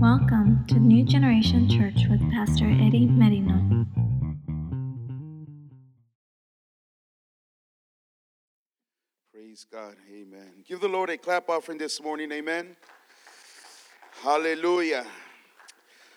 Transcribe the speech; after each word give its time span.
Welcome 0.00 0.64
to 0.68 0.76
New 0.76 1.04
Generation 1.04 1.68
Church 1.68 2.08
with 2.08 2.22
Pastor 2.32 2.64
Eddie 2.64 3.06
Merino. 3.06 3.84
Praise 9.30 9.66
God. 9.70 9.96
Amen. 10.10 10.64
Give 10.66 10.80
the 10.80 10.88
Lord 10.88 11.10
a 11.10 11.18
clap 11.18 11.50
offering 11.50 11.76
this 11.76 12.02
morning. 12.02 12.32
Amen. 12.32 12.76
Hallelujah. 14.22 15.04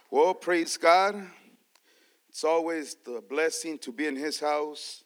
Well, 0.10 0.34
praise 0.34 0.78
God. 0.78 1.22
It's 2.30 2.46
always 2.46 2.96
the 3.06 3.22
blessing 3.30 3.78
to 3.80 3.92
be 3.92 4.08
in 4.08 4.16
His 4.16 4.40
house, 4.40 5.04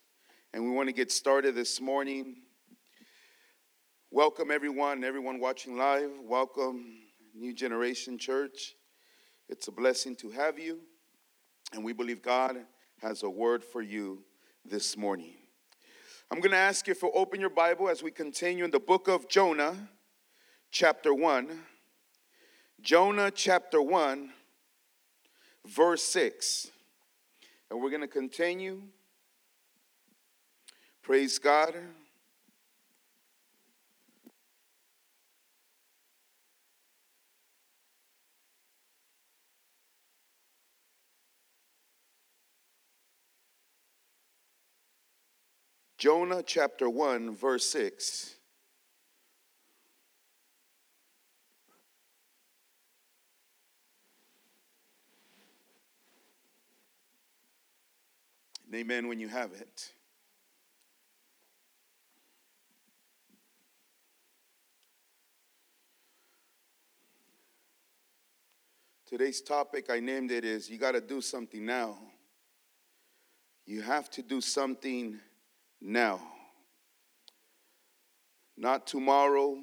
and 0.54 0.64
we 0.64 0.70
want 0.70 0.88
to 0.88 0.94
get 0.94 1.12
started 1.12 1.56
this 1.56 1.82
morning. 1.82 2.36
Welcome, 4.12 4.52
everyone, 4.52 5.04
everyone 5.04 5.40
watching 5.40 5.78
live. 5.78 6.12
Welcome, 6.22 7.07
New 7.38 7.54
Generation 7.54 8.18
Church. 8.18 8.76
It's 9.48 9.68
a 9.68 9.72
blessing 9.72 10.16
to 10.18 10.32
have 10.32 10.58
you, 10.58 10.80
and 11.72 11.84
we 11.84 11.94
believe 11.94 12.22
God 12.22 12.58
has 13.02 13.22
a 13.22 13.30
word 13.30 13.64
for 13.64 13.82
you 13.82 14.24
this 14.66 14.98
morning. 14.98 15.36
I'm 16.32 16.40
going 16.40 16.52
to 16.52 16.58
ask 16.58 16.88
you 16.88 16.96
to 16.96 17.12
open 17.12 17.40
your 17.40 17.52
Bible 17.52 17.90
as 17.90 18.02
we 18.02 18.10
continue 18.10 18.66
in 18.66 18.72
the 18.72 18.80
book 18.80 19.08
of 19.08 19.30
Jonah, 19.30 19.76
chapter 20.72 21.14
1. 21.14 21.60
Jonah, 22.82 23.30
chapter 23.30 23.82
1, 23.82 24.32
verse 25.66 26.04
6. 26.04 26.72
And 27.70 27.80
we're 27.80 27.92
going 27.92 28.02
to 28.02 28.08
continue. 28.08 28.82
Praise 31.04 31.38
God. 31.38 31.76
Jonah 45.98 46.44
chapter 46.44 46.88
1, 46.88 47.36
verse 47.36 47.68
6. 47.72 48.36
Amen 58.76 59.08
when 59.08 59.20
you 59.20 59.28
have 59.28 59.54
it. 59.54 59.92
Today's 69.08 69.42
topic, 69.42 69.90
I 69.90 70.00
named 70.00 70.32
it, 70.32 70.46
is 70.46 70.70
you 70.70 70.78
got 70.78 70.92
to 70.92 71.02
do 71.02 71.22
something 71.22 71.66
now. 71.66 71.98
You 73.66 73.82
have 73.82 74.12
to 74.12 74.22
do 74.22 74.42
something 74.42 75.20
now. 75.82 76.20
Not 78.56 78.88
tomorrow, 78.88 79.58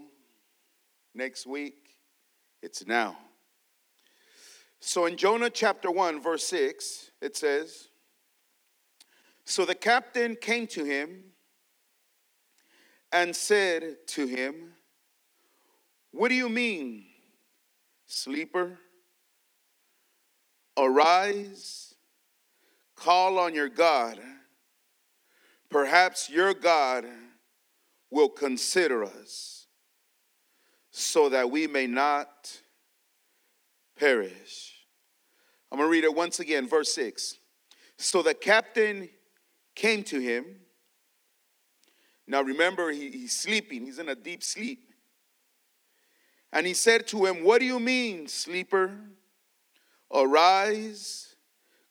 next 1.14 1.46
week, 1.46 1.96
it's 2.62 2.86
now. 2.86 3.16
So 4.80 5.06
in 5.06 5.16
Jonah 5.16 5.50
chapter 5.50 5.90
1, 5.90 6.22
verse 6.22 6.44
6, 6.44 7.10
it 7.20 7.36
says, 7.36 7.88
So 9.44 9.64
the 9.64 9.74
captain 9.74 10.36
came 10.36 10.66
to 10.68 10.84
him 10.84 11.24
and 13.10 13.34
said 13.34 13.96
to 14.08 14.26
him, 14.26 14.74
What 16.12 16.28
do 16.28 16.34
you 16.34 16.48
mean, 16.48 17.06
sleeper? 18.06 18.78
Arise, 20.76 21.94
call 22.96 23.38
on 23.38 23.54
your 23.54 23.68
God 23.68 24.20
Perhaps 25.74 26.30
your 26.30 26.54
God 26.54 27.04
will 28.08 28.28
consider 28.28 29.02
us 29.02 29.66
so 30.92 31.28
that 31.30 31.50
we 31.50 31.66
may 31.66 31.88
not 31.88 32.60
perish. 33.98 34.72
I'm 35.72 35.78
going 35.78 35.88
to 35.88 35.90
read 35.90 36.04
it 36.04 36.14
once 36.14 36.38
again, 36.38 36.68
verse 36.68 36.94
6. 36.94 37.38
So 37.96 38.22
the 38.22 38.34
captain 38.34 39.08
came 39.74 40.04
to 40.04 40.20
him. 40.20 40.44
Now 42.28 42.42
remember, 42.42 42.92
he, 42.92 43.10
he's 43.10 43.36
sleeping, 43.36 43.84
he's 43.84 43.98
in 43.98 44.08
a 44.08 44.14
deep 44.14 44.44
sleep. 44.44 44.92
And 46.52 46.68
he 46.68 46.74
said 46.74 47.08
to 47.08 47.26
him, 47.26 47.42
What 47.42 47.58
do 47.58 47.64
you 47.64 47.80
mean, 47.80 48.28
sleeper? 48.28 48.92
Arise, 50.14 51.34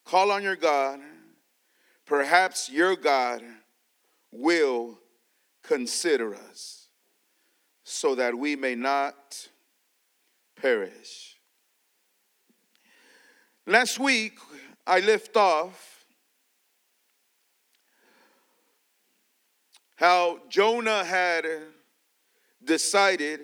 call 0.06 0.30
on 0.30 0.42
your 0.42 0.56
God. 0.56 1.00
Perhaps 2.06 2.70
your 2.70 2.96
God 2.96 3.42
will 4.34 4.98
consider 5.62 6.34
us 6.34 6.88
so 7.84 8.14
that 8.16 8.36
we 8.36 8.56
may 8.56 8.74
not 8.74 9.48
perish. 10.60 11.36
Last 13.66 13.98
week, 13.98 14.38
I 14.86 15.00
left 15.00 15.36
off 15.36 16.04
how 19.96 20.40
Jonah 20.48 21.04
had 21.04 21.46
decided 22.62 23.40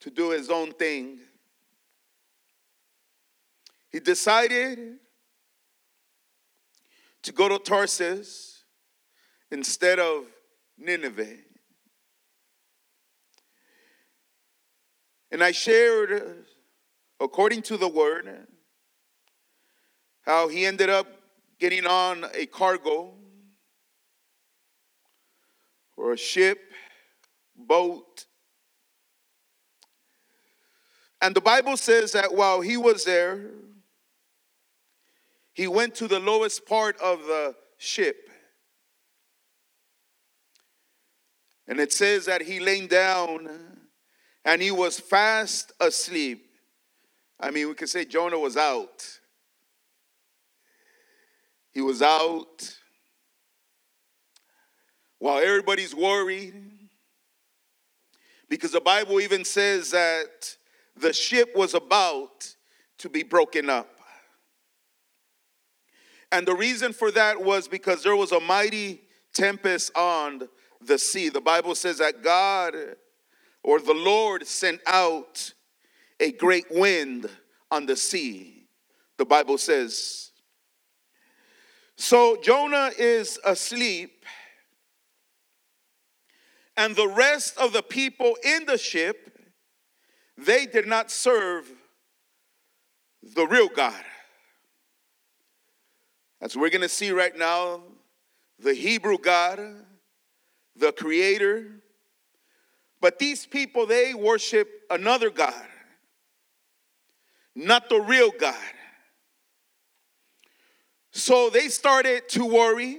to 0.00 0.10
do 0.10 0.30
his 0.30 0.48
own 0.48 0.72
thing. 0.72 1.18
He 3.90 4.00
decided 4.00 4.96
to 7.22 7.32
go 7.32 7.48
to 7.48 7.58
Tarsus 7.58 8.57
instead 9.50 9.98
of 9.98 10.24
Nineveh. 10.76 11.36
And 15.30 15.42
I 15.42 15.52
shared, 15.52 16.12
uh, 16.12 17.24
according 17.24 17.62
to 17.62 17.76
the 17.76 17.88
word, 17.88 18.46
how 20.22 20.48
he 20.48 20.64
ended 20.64 20.88
up 20.88 21.06
getting 21.58 21.86
on 21.86 22.24
a 22.34 22.46
cargo 22.46 23.14
or 25.96 26.12
a 26.12 26.16
ship, 26.16 26.58
boat. 27.56 28.26
And 31.20 31.34
the 31.34 31.40
Bible 31.40 31.76
says 31.76 32.12
that 32.12 32.32
while 32.32 32.60
he 32.60 32.76
was 32.76 33.04
there, 33.04 33.50
he 35.52 35.66
went 35.66 35.96
to 35.96 36.06
the 36.06 36.20
lowest 36.20 36.66
part 36.66 36.96
of 37.00 37.18
the 37.24 37.56
ship. 37.76 38.27
And 41.68 41.78
it 41.78 41.92
says 41.92 42.24
that 42.24 42.42
he 42.42 42.60
lay 42.60 42.86
down 42.86 43.48
and 44.44 44.62
he 44.62 44.70
was 44.70 44.98
fast 44.98 45.72
asleep. 45.78 46.46
I 47.38 47.50
mean, 47.50 47.68
we 47.68 47.74
could 47.74 47.90
say 47.90 48.06
Jonah 48.06 48.38
was 48.38 48.56
out. 48.56 49.06
He 51.70 51.82
was 51.82 52.00
out 52.00 52.74
while 55.18 55.38
everybody's 55.38 55.94
worried. 55.94 56.54
Because 58.48 58.72
the 58.72 58.80
Bible 58.80 59.20
even 59.20 59.44
says 59.44 59.90
that 59.90 60.56
the 60.96 61.12
ship 61.12 61.54
was 61.54 61.74
about 61.74 62.54
to 62.96 63.10
be 63.10 63.22
broken 63.22 63.68
up. 63.68 63.90
And 66.32 66.46
the 66.46 66.54
reason 66.54 66.94
for 66.94 67.10
that 67.10 67.42
was 67.42 67.68
because 67.68 68.02
there 68.02 68.16
was 68.16 68.32
a 68.32 68.40
mighty 68.40 69.02
tempest 69.34 69.94
on 69.94 70.48
the 70.80 70.98
sea. 70.98 71.28
The 71.28 71.40
Bible 71.40 71.74
says 71.74 71.98
that 71.98 72.22
God 72.22 72.74
or 73.62 73.80
the 73.80 73.94
Lord 73.94 74.46
sent 74.46 74.80
out 74.86 75.52
a 76.20 76.32
great 76.32 76.66
wind 76.70 77.28
on 77.70 77.86
the 77.86 77.96
sea. 77.96 78.66
The 79.18 79.24
Bible 79.24 79.58
says. 79.58 80.30
So 81.96 82.36
Jonah 82.40 82.90
is 82.96 83.38
asleep, 83.44 84.24
and 86.76 86.94
the 86.94 87.08
rest 87.08 87.58
of 87.58 87.72
the 87.72 87.82
people 87.82 88.36
in 88.44 88.66
the 88.66 88.78
ship, 88.78 89.36
they 90.36 90.64
did 90.66 90.86
not 90.86 91.10
serve 91.10 91.68
the 93.34 93.46
real 93.46 93.68
God. 93.68 94.04
As 96.40 96.56
we're 96.56 96.70
going 96.70 96.82
to 96.82 96.88
see 96.88 97.10
right 97.10 97.36
now, 97.36 97.82
the 98.60 98.74
Hebrew 98.74 99.18
God 99.18 99.58
the 100.78 100.92
creator. 100.92 101.66
But 103.00 103.18
these 103.18 103.46
people, 103.46 103.86
they 103.86 104.14
worship 104.14 104.68
another 104.90 105.30
God, 105.30 105.66
not 107.54 107.88
the 107.88 108.00
real 108.00 108.30
God. 108.38 108.54
So 111.12 111.50
they 111.50 111.68
started 111.68 112.28
to 112.30 112.44
worry 112.44 112.98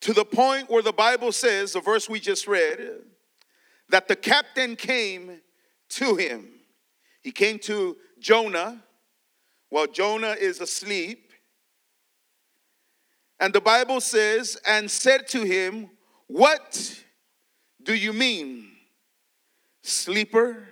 to 0.00 0.12
the 0.12 0.24
point 0.24 0.68
where 0.68 0.82
the 0.82 0.92
Bible 0.92 1.32
says, 1.32 1.72
the 1.72 1.80
verse 1.80 2.08
we 2.08 2.20
just 2.20 2.46
read, 2.46 2.78
that 3.88 4.08
the 4.08 4.16
captain 4.16 4.76
came 4.76 5.40
to 5.88 6.16
him. 6.16 6.48
He 7.22 7.32
came 7.32 7.58
to 7.60 7.96
Jonah 8.18 8.82
while 9.70 9.86
Jonah 9.86 10.36
is 10.38 10.60
asleep. 10.60 11.23
And 13.40 13.52
the 13.52 13.60
Bible 13.60 14.00
says, 14.00 14.56
and 14.66 14.90
said 14.90 15.26
to 15.28 15.42
him, 15.42 15.90
What 16.26 17.04
do 17.82 17.94
you 17.94 18.12
mean, 18.12 18.68
sleeper? 19.82 20.68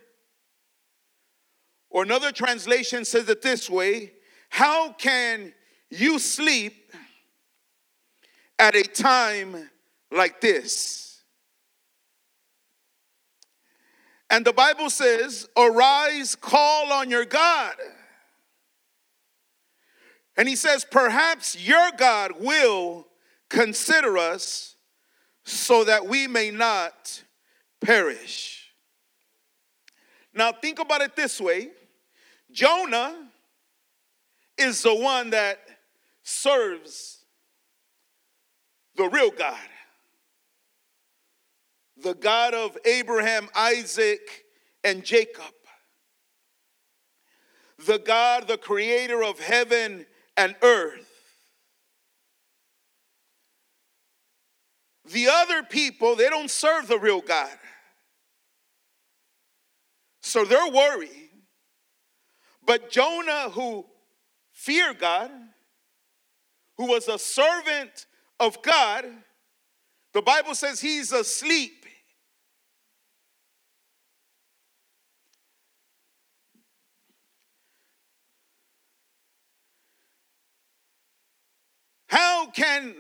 Or 1.90 2.02
another 2.02 2.32
translation 2.32 3.04
says 3.04 3.28
it 3.28 3.42
this 3.42 3.68
way 3.68 4.12
How 4.48 4.92
can 4.92 5.52
you 5.90 6.18
sleep 6.18 6.92
at 8.58 8.74
a 8.74 8.82
time 8.82 9.70
like 10.10 10.40
this? 10.40 11.22
And 14.30 14.46
the 14.46 14.52
Bible 14.54 14.88
says, 14.88 15.46
Arise, 15.58 16.34
call 16.34 16.90
on 16.90 17.10
your 17.10 17.26
God. 17.26 17.74
And 20.42 20.48
he 20.48 20.56
says, 20.56 20.84
Perhaps 20.84 21.56
your 21.56 21.92
God 21.96 22.32
will 22.40 23.06
consider 23.48 24.18
us 24.18 24.74
so 25.44 25.84
that 25.84 26.08
we 26.08 26.26
may 26.26 26.50
not 26.50 27.22
perish. 27.80 28.72
Now, 30.34 30.50
think 30.50 30.80
about 30.80 31.00
it 31.00 31.14
this 31.14 31.40
way. 31.40 31.70
Jonah 32.50 33.28
is 34.58 34.82
the 34.82 34.96
one 34.96 35.30
that 35.30 35.60
serves 36.24 37.24
the 38.96 39.04
real 39.04 39.30
God, 39.30 39.68
the 42.02 42.14
God 42.14 42.52
of 42.52 42.76
Abraham, 42.84 43.48
Isaac, 43.54 44.42
and 44.82 45.04
Jacob, 45.04 45.54
the 47.86 48.00
God, 48.00 48.48
the 48.48 48.58
creator 48.58 49.22
of 49.22 49.38
heaven 49.38 50.04
and 50.36 50.54
earth. 50.62 51.08
The 55.12 55.28
other 55.28 55.62
people, 55.62 56.16
they 56.16 56.28
don't 56.28 56.50
serve 56.50 56.88
the 56.88 56.98
real 56.98 57.20
God. 57.20 57.50
So 60.22 60.44
they're 60.44 60.70
worried. 60.70 61.30
But 62.64 62.90
Jonah, 62.90 63.50
who 63.50 63.84
feared 64.52 65.00
God, 65.00 65.30
who 66.76 66.86
was 66.86 67.08
a 67.08 67.18
servant 67.18 68.06
of 68.38 68.62
God, 68.62 69.04
the 70.12 70.22
Bible 70.22 70.54
says 70.54 70.80
he's 70.80 71.12
asleep. 71.12 71.81
How 82.42 82.50
can 82.50 82.92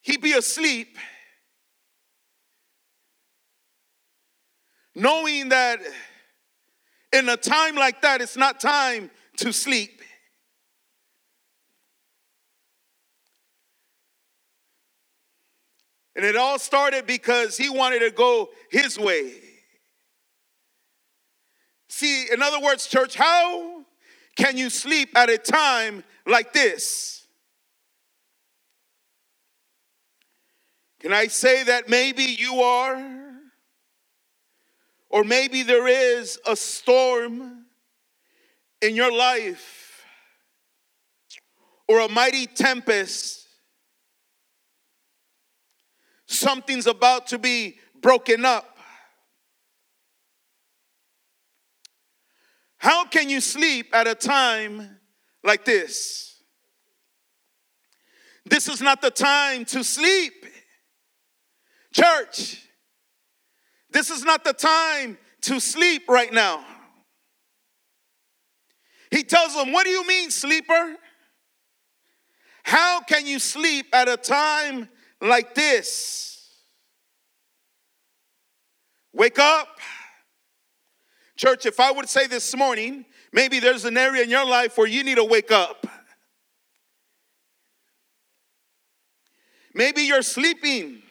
he 0.00 0.16
be 0.16 0.34
asleep 0.34 0.96
knowing 4.94 5.48
that 5.48 5.80
in 7.12 7.28
a 7.28 7.36
time 7.36 7.74
like 7.74 8.00
that, 8.02 8.20
it's 8.20 8.36
not 8.36 8.60
time 8.60 9.10
to 9.38 9.52
sleep? 9.52 10.00
And 16.14 16.24
it 16.24 16.36
all 16.36 16.60
started 16.60 17.08
because 17.08 17.56
he 17.56 17.68
wanted 17.68 17.98
to 17.98 18.12
go 18.12 18.50
his 18.70 18.96
way. 19.00 19.32
See, 21.88 22.28
in 22.32 22.40
other 22.40 22.60
words, 22.60 22.86
church, 22.86 23.16
how 23.16 23.84
can 24.36 24.56
you 24.56 24.70
sleep 24.70 25.18
at 25.18 25.28
a 25.28 25.38
time 25.38 26.04
like 26.24 26.52
this? 26.52 27.13
Can 31.04 31.12
I 31.12 31.26
say 31.26 31.64
that 31.64 31.86
maybe 31.86 32.22
you 32.22 32.62
are? 32.62 32.96
Or 35.10 35.22
maybe 35.22 35.62
there 35.62 35.86
is 35.86 36.38
a 36.46 36.56
storm 36.56 37.66
in 38.80 38.96
your 38.96 39.12
life 39.12 40.02
or 41.86 42.00
a 42.00 42.08
mighty 42.08 42.46
tempest. 42.46 43.46
Something's 46.24 46.86
about 46.86 47.26
to 47.26 47.38
be 47.38 47.76
broken 48.00 48.46
up. 48.46 48.78
How 52.78 53.04
can 53.04 53.28
you 53.28 53.42
sleep 53.42 53.94
at 53.94 54.06
a 54.06 54.14
time 54.14 55.00
like 55.42 55.66
this? 55.66 56.40
This 58.46 58.68
is 58.68 58.80
not 58.80 59.02
the 59.02 59.10
time 59.10 59.66
to 59.66 59.84
sleep. 59.84 60.46
Church, 61.94 62.60
this 63.90 64.10
is 64.10 64.24
not 64.24 64.42
the 64.42 64.52
time 64.52 65.16
to 65.42 65.60
sleep 65.60 66.08
right 66.08 66.32
now. 66.32 66.64
He 69.12 69.22
tells 69.22 69.54
them, 69.54 69.70
What 69.72 69.84
do 69.84 69.90
you 69.90 70.04
mean, 70.04 70.30
sleeper? 70.32 70.96
How 72.64 73.00
can 73.00 73.26
you 73.26 73.38
sleep 73.38 73.86
at 73.92 74.08
a 74.08 74.16
time 74.16 74.88
like 75.20 75.54
this? 75.54 76.50
Wake 79.12 79.38
up. 79.38 79.68
Church, 81.36 81.64
if 81.64 81.78
I 81.78 81.92
would 81.92 82.08
say 82.08 82.26
this 82.26 82.56
morning, 82.56 83.04
maybe 83.32 83.60
there's 83.60 83.84
an 83.84 83.96
area 83.96 84.24
in 84.24 84.30
your 84.30 84.46
life 84.46 84.76
where 84.76 84.88
you 84.88 85.04
need 85.04 85.16
to 85.16 85.24
wake 85.24 85.52
up. 85.52 85.86
Maybe 89.72 90.02
you're 90.02 90.22
sleeping 90.22 91.03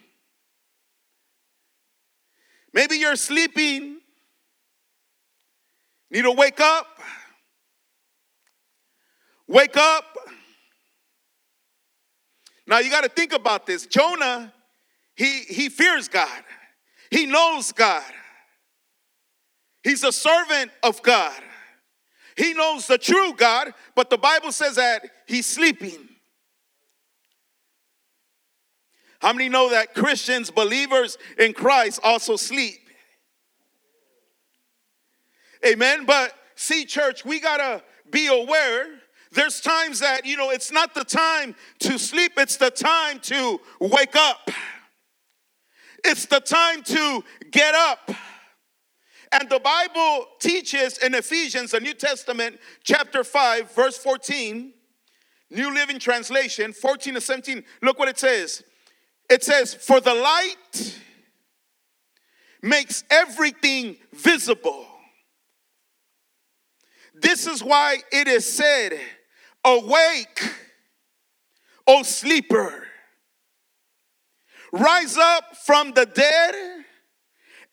Maybe 2.74 2.98
you're 2.98 3.16
sleeping, 3.16 4.00
need 6.10 6.24
to 6.24 6.32
wake 6.32 6.60
up. 6.60 6.88
Wake 9.48 9.78
up. 9.78 10.06
Now 12.66 12.80
you 12.80 12.90
got 12.90 13.04
to 13.04 13.10
think 13.10 13.34
about 13.34 13.66
this. 13.66 13.86
Jonah, 13.86 14.54
he, 15.16 15.42
he 15.42 15.70
fears 15.70 16.08
God, 16.08 16.44
he 17.12 17.26
knows 17.26 17.72
God, 17.72 18.12
he's 19.84 20.04
a 20.04 20.12
servant 20.12 20.72
of 20.82 21.02
God. 21.04 21.40
He 22.36 22.56
knows 22.56 22.88
the 22.88 22.98
true 22.98 23.34
God, 23.36 23.76
but 23.94 24.10
the 24.10 24.18
Bible 24.18 24.52
says 24.52 24.78
that 24.78 25.04
he's 25.28 25.46
sleeping. 25.46 26.10
How 29.24 29.32
many 29.32 29.48
know 29.48 29.70
that 29.70 29.96
Christians, 29.96 30.52
believers 30.52 31.18
in 31.40 31.54
Christ, 31.54 32.02
also 32.04 32.36
sleep? 32.36 32.76
Amen. 35.66 36.04
But 36.06 36.34
see, 36.56 36.84
church, 36.84 37.24
we 37.24 37.40
got 37.40 37.56
to 37.56 37.82
be 38.12 38.28
aware. 38.28 38.86
There's 39.32 39.62
times 39.62 40.02
that, 40.02 40.26
you 40.26 40.36
know, 40.36 40.50
it's 40.50 40.74
not 40.74 40.94
the 40.94 41.06
time 41.06 41.56
to 41.80 41.98
sleep, 41.98 42.34
it's 42.36 42.58
the 42.58 42.70
time 42.70 43.22
to 43.22 43.62
wake 43.80 44.18
up. 44.18 44.52
It's 46.04 46.26
the 46.26 46.42
time 46.42 46.84
to 46.84 47.24
get 47.50 47.74
up. 47.76 48.12
And 49.32 49.50
the 49.50 49.62
Bible 49.62 50.26
teaches 50.40 50.98
in 50.98 51.16
Ephesians, 51.16 51.72
the 51.72 51.80
New 51.80 51.94
Testament, 51.94 52.60
chapter 52.84 53.24
5, 53.24 53.74
verse 53.74 53.98
14, 53.98 54.74
New 55.50 55.74
Living 55.74 55.98
Translation, 55.98 56.74
14 56.74 57.14
to 57.14 57.22
17. 57.22 57.64
Look 57.82 57.98
what 57.98 58.10
it 58.10 58.20
says. 58.20 58.64
It 59.30 59.44
says, 59.44 59.74
For 59.74 60.00
the 60.00 60.14
light 60.14 61.00
makes 62.62 63.04
everything 63.10 63.98
visible. 64.14 64.86
This 67.14 67.48
is 67.48 67.64
why 67.64 67.98
it 68.12 68.28
is 68.28 68.46
said, 68.46 69.00
Awake, 69.64 70.42
O 71.88 72.04
sleeper, 72.04 72.84
rise 74.72 75.18
up 75.18 75.56
from 75.66 75.94
the 75.94 76.06
dead, 76.06 76.84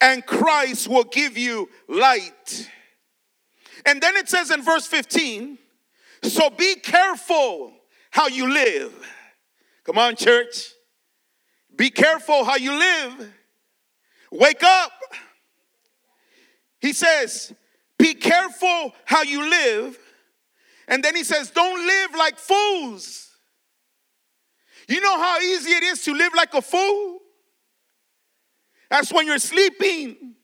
and 0.00 0.25
Christ 0.25 0.88
will 0.88 1.04
give 1.04 1.37
you 1.37 1.69
light. 1.88 2.69
And 3.87 4.00
then 4.00 4.16
it 4.16 4.28
says 4.28 4.50
in 4.50 4.62
verse 4.62 4.87
15, 4.87 5.59
So 6.23 6.50
be 6.50 6.76
careful 6.76 7.73
how 8.11 8.28
you 8.28 8.52
live. 8.52 8.92
Come 9.85 9.99
on, 9.99 10.16
church. 10.16 10.73
Be 11.77 11.91
careful 11.91 12.45
how 12.45 12.57
you 12.57 12.73
live. 12.73 13.33
Wake 14.31 14.62
up. 14.62 14.93
He 16.81 16.93
says, 16.93 17.53
Be 17.99 18.15
careful 18.15 18.95
how 19.05 19.23
you 19.23 19.49
live. 19.49 19.99
And 20.89 21.03
then 21.03 21.15
he 21.15 21.25
says, 21.25 21.50
Don't 21.50 21.87
live 21.87 22.15
like 22.17 22.39
fools. 22.39 23.29
You 24.89 25.00
know 25.00 25.19
how 25.19 25.39
easy 25.41 25.71
it 25.71 25.85
is 25.85 26.03
to 26.05 26.12
live 26.12 26.33
like 26.35 26.53
a 26.55 26.62
fool? 26.62 27.19
That's 28.91 29.12
when 29.12 29.27
you're 29.27 29.39
sleeping. 29.39 30.35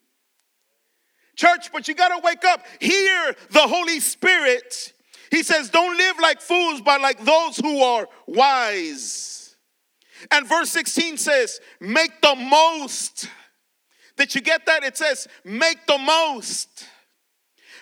Church, 1.35 1.71
but 1.73 1.87
you 1.89 1.95
got 1.95 2.09
to 2.09 2.21
wake 2.25 2.45
up. 2.45 2.65
Hear 2.81 3.35
the 3.51 3.61
Holy 3.61 4.01
Spirit. 4.01 4.93
He 5.31 5.43
says, 5.43 5.69
Don't 5.71 5.97
live 5.97 6.17
like 6.21 6.41
fools, 6.41 6.81
but 6.81 7.01
like 7.01 7.25
those 7.25 7.59
who 7.59 7.83
are 7.83 8.09
wise. 8.27 9.46
And 10.31 10.47
verse 10.47 10.71
16 10.71 11.17
says, 11.19 11.61
Make 11.81 12.21
the 12.21 12.35
most. 12.35 13.29
Did 14.17 14.35
you 14.35 14.41
get 14.41 14.67
that? 14.67 14.85
It 14.85 14.97
says, 14.97 15.29
Make 15.45 15.87
the 15.87 15.99
most. 15.99 16.87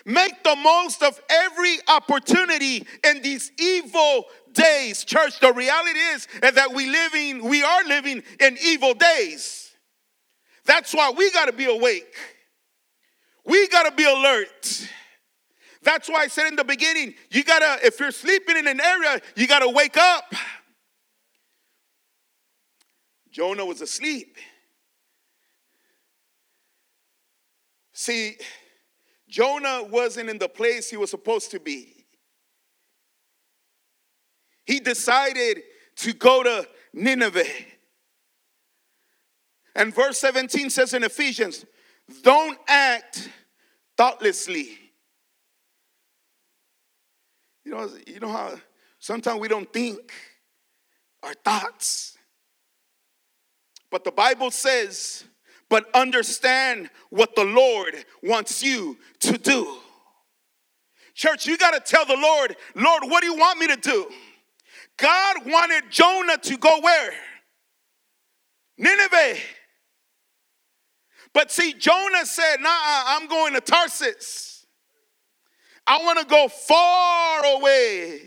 Make 0.05 0.43
the 0.43 0.55
most 0.55 1.01
of 1.01 1.19
every 1.29 1.77
opportunity 1.87 2.85
in 3.03 3.21
these 3.23 3.51
evil 3.59 4.25
days. 4.53 5.03
Church, 5.03 5.39
the 5.39 5.51
reality 5.51 5.99
is 5.99 6.27
that 6.41 6.73
we 6.73 6.87
living, 6.87 7.43
we 7.43 7.63
are 7.63 7.83
living 7.85 8.21
in 8.39 8.57
evil 8.63 8.93
days. 8.93 9.71
That's 10.65 10.93
why 10.93 11.11
we 11.15 11.31
got 11.31 11.45
to 11.45 11.53
be 11.53 11.65
awake. 11.65 12.13
We 13.45 13.67
got 13.67 13.83
to 13.83 13.95
be 13.95 14.05
alert. 14.05 14.89
That's 15.83 16.09
why 16.09 16.21
I 16.21 16.27
said 16.27 16.47
in 16.47 16.55
the 16.55 16.63
beginning, 16.63 17.13
you 17.31 17.43
got 17.43 17.59
to 17.59 17.85
if 17.85 17.99
you're 17.99 18.11
sleeping 18.11 18.57
in 18.57 18.67
an 18.67 18.81
area, 18.81 19.21
you 19.35 19.47
got 19.47 19.59
to 19.59 19.69
wake 19.69 19.97
up. 19.97 20.33
Jonah 23.35 23.65
was 23.65 23.81
asleep. 23.81 24.37
See, 27.91 28.37
Jonah 29.27 29.83
wasn't 29.83 30.29
in 30.29 30.37
the 30.37 30.47
place 30.47 30.89
he 30.89 30.95
was 30.95 31.09
supposed 31.09 31.51
to 31.51 31.59
be. 31.59 32.05
He 34.63 34.79
decided 34.79 35.63
to 35.97 36.13
go 36.13 36.43
to 36.43 36.65
Nineveh. 36.93 37.43
And 39.75 39.93
verse 39.93 40.17
17 40.19 40.69
says 40.69 40.93
in 40.93 41.03
Ephesians, 41.03 41.65
don't 42.21 42.57
act 42.69 43.29
thoughtlessly. 43.97 44.77
You 47.65 47.73
know, 47.73 47.89
you 48.07 48.21
know 48.21 48.31
how 48.31 48.55
sometimes 48.97 49.41
we 49.41 49.49
don't 49.49 49.73
think 49.73 50.13
our 51.21 51.33
thoughts. 51.33 52.14
But 53.95 54.03
the 54.03 54.11
Bible 54.11 54.51
says, 54.51 55.23
but 55.69 55.85
understand 55.95 56.89
what 57.11 57.33
the 57.33 57.45
Lord 57.45 57.95
wants 58.21 58.61
you 58.61 58.97
to 59.21 59.37
do. 59.37 59.77
Church, 61.13 61.47
you 61.47 61.57
got 61.57 61.71
to 61.71 61.79
tell 61.79 62.05
the 62.05 62.17
Lord, 62.17 62.57
Lord, 62.75 63.03
what 63.05 63.21
do 63.21 63.27
you 63.27 63.37
want 63.37 63.57
me 63.57 63.67
to 63.67 63.77
do? 63.77 64.11
God 64.97 65.45
wanted 65.45 65.83
Jonah 65.89 66.37
to 66.39 66.57
go 66.57 66.77
where? 66.81 67.13
Nineveh. 68.77 69.39
But 71.33 71.49
see, 71.49 71.71
Jonah 71.71 72.25
said, 72.25 72.57
Nah, 72.59 72.69
I'm 72.69 73.29
going 73.29 73.53
to 73.53 73.61
Tarsus. 73.61 74.65
I 75.87 76.03
want 76.03 76.19
to 76.19 76.25
go 76.25 76.49
far 76.49 77.45
away 77.45 78.19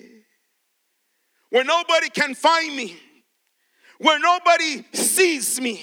where 1.50 1.64
nobody 1.64 2.08
can 2.08 2.34
find 2.34 2.74
me, 2.74 2.96
where 3.98 4.18
nobody 4.18 4.84
sees 4.92 5.60
me. 5.60 5.82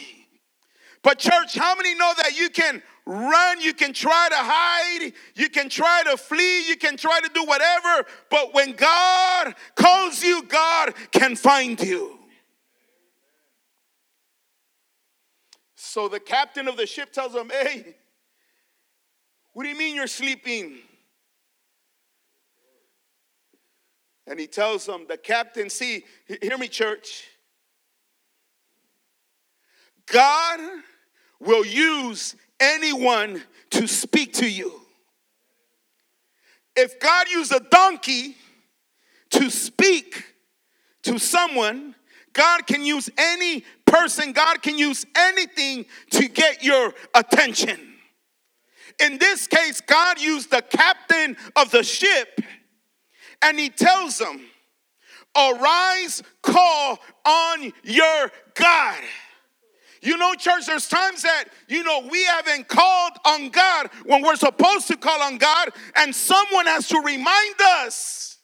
But, 1.04 1.20
church, 1.20 1.56
how 1.56 1.76
many 1.76 1.94
know 1.94 2.14
that 2.18 2.38
you 2.38 2.50
can 2.50 2.82
run, 3.06 3.62
you 3.62 3.74
can 3.74 3.94
try 3.94 4.28
to 4.30 4.36
hide, 4.38 5.14
you 5.36 5.50
can 5.50 5.70
try 5.70 6.02
to 6.04 6.18
flee, 6.18 6.68
you 6.68 6.76
can 6.76 6.98
try 6.98 7.20
to 7.20 7.30
do 7.34 7.44
whatever, 7.44 8.08
but 8.32 8.54
when 8.54 8.72
God 8.72 9.54
calls 9.76 10.24
you, 10.24 10.44
God 10.44 10.94
can 11.12 11.36
find 11.36 11.80
you. 11.80 12.18
So 15.76 16.08
the 16.08 16.20
captain 16.20 16.68
of 16.68 16.78
the 16.78 16.88
ship 16.88 17.14
tells 17.14 17.34
him, 17.36 17.50
Hey, 17.50 17.96
what 19.54 19.64
do 19.64 19.70
you 19.70 19.78
mean 19.78 19.96
you're 19.96 20.08
sleeping? 20.08 20.80
And 24.28 24.40
he 24.40 24.48
tells 24.48 24.86
them, 24.86 25.06
The 25.08 25.18
captain, 25.18 25.70
see, 25.70 26.04
hear 26.42 26.58
me, 26.58 26.68
church. 26.68 27.26
God 30.08 30.60
will 31.40 31.66
use 31.66 32.36
anyone 32.60 33.42
to 33.72 33.88
speak 33.88 34.34
to 34.34 34.50
you. 34.50 34.82
If 36.76 37.00
God 37.00 37.30
used 37.30 37.54
a 37.54 37.60
donkey 37.60 38.36
to 39.32 39.50
speak 39.50 40.24
to 41.04 41.18
someone, 41.18 41.96
God 42.34 42.68
can 42.68 42.84
use 42.84 43.10
any 43.18 43.64
person, 43.86 44.34
God 44.34 44.62
can 44.62 44.78
use 44.78 45.06
anything 45.16 45.86
to 46.12 46.28
get 46.28 46.64
your 46.64 46.94
attention. 47.14 47.80
In 49.00 49.18
this 49.18 49.48
case, 49.48 49.82
God 49.82 50.20
used 50.20 50.52
the 50.52 50.62
captain 50.62 51.38
of 51.56 51.72
the 51.72 51.84
ship 51.84 52.42
and 53.42 53.60
he 53.60 53.70
tells 53.70 54.18
them, 54.18 54.42
Arise, 55.38 56.24
call 56.42 57.00
on 57.26 57.74
your 57.84 58.32
God. 58.54 58.98
You 60.06 60.18
know, 60.18 60.36
church, 60.36 60.68
there's 60.68 60.88
times 60.88 61.24
that, 61.24 61.46
you 61.68 61.84
know, 61.84 62.08
we 62.12 62.24
haven't 62.26 62.68
called 62.68 63.14
on 63.26 63.50
God 63.50 63.90
when 64.06 64.22
we're 64.22 64.36
supposed 64.36 64.88
to 64.90 64.98
call 64.98 65.20
on 65.24 65.40
God, 65.40 65.70
and 65.96 66.14
someone 66.14 66.68
has 66.68 66.88
to 66.90 67.00
remind 67.00 67.56
us. 67.80 68.38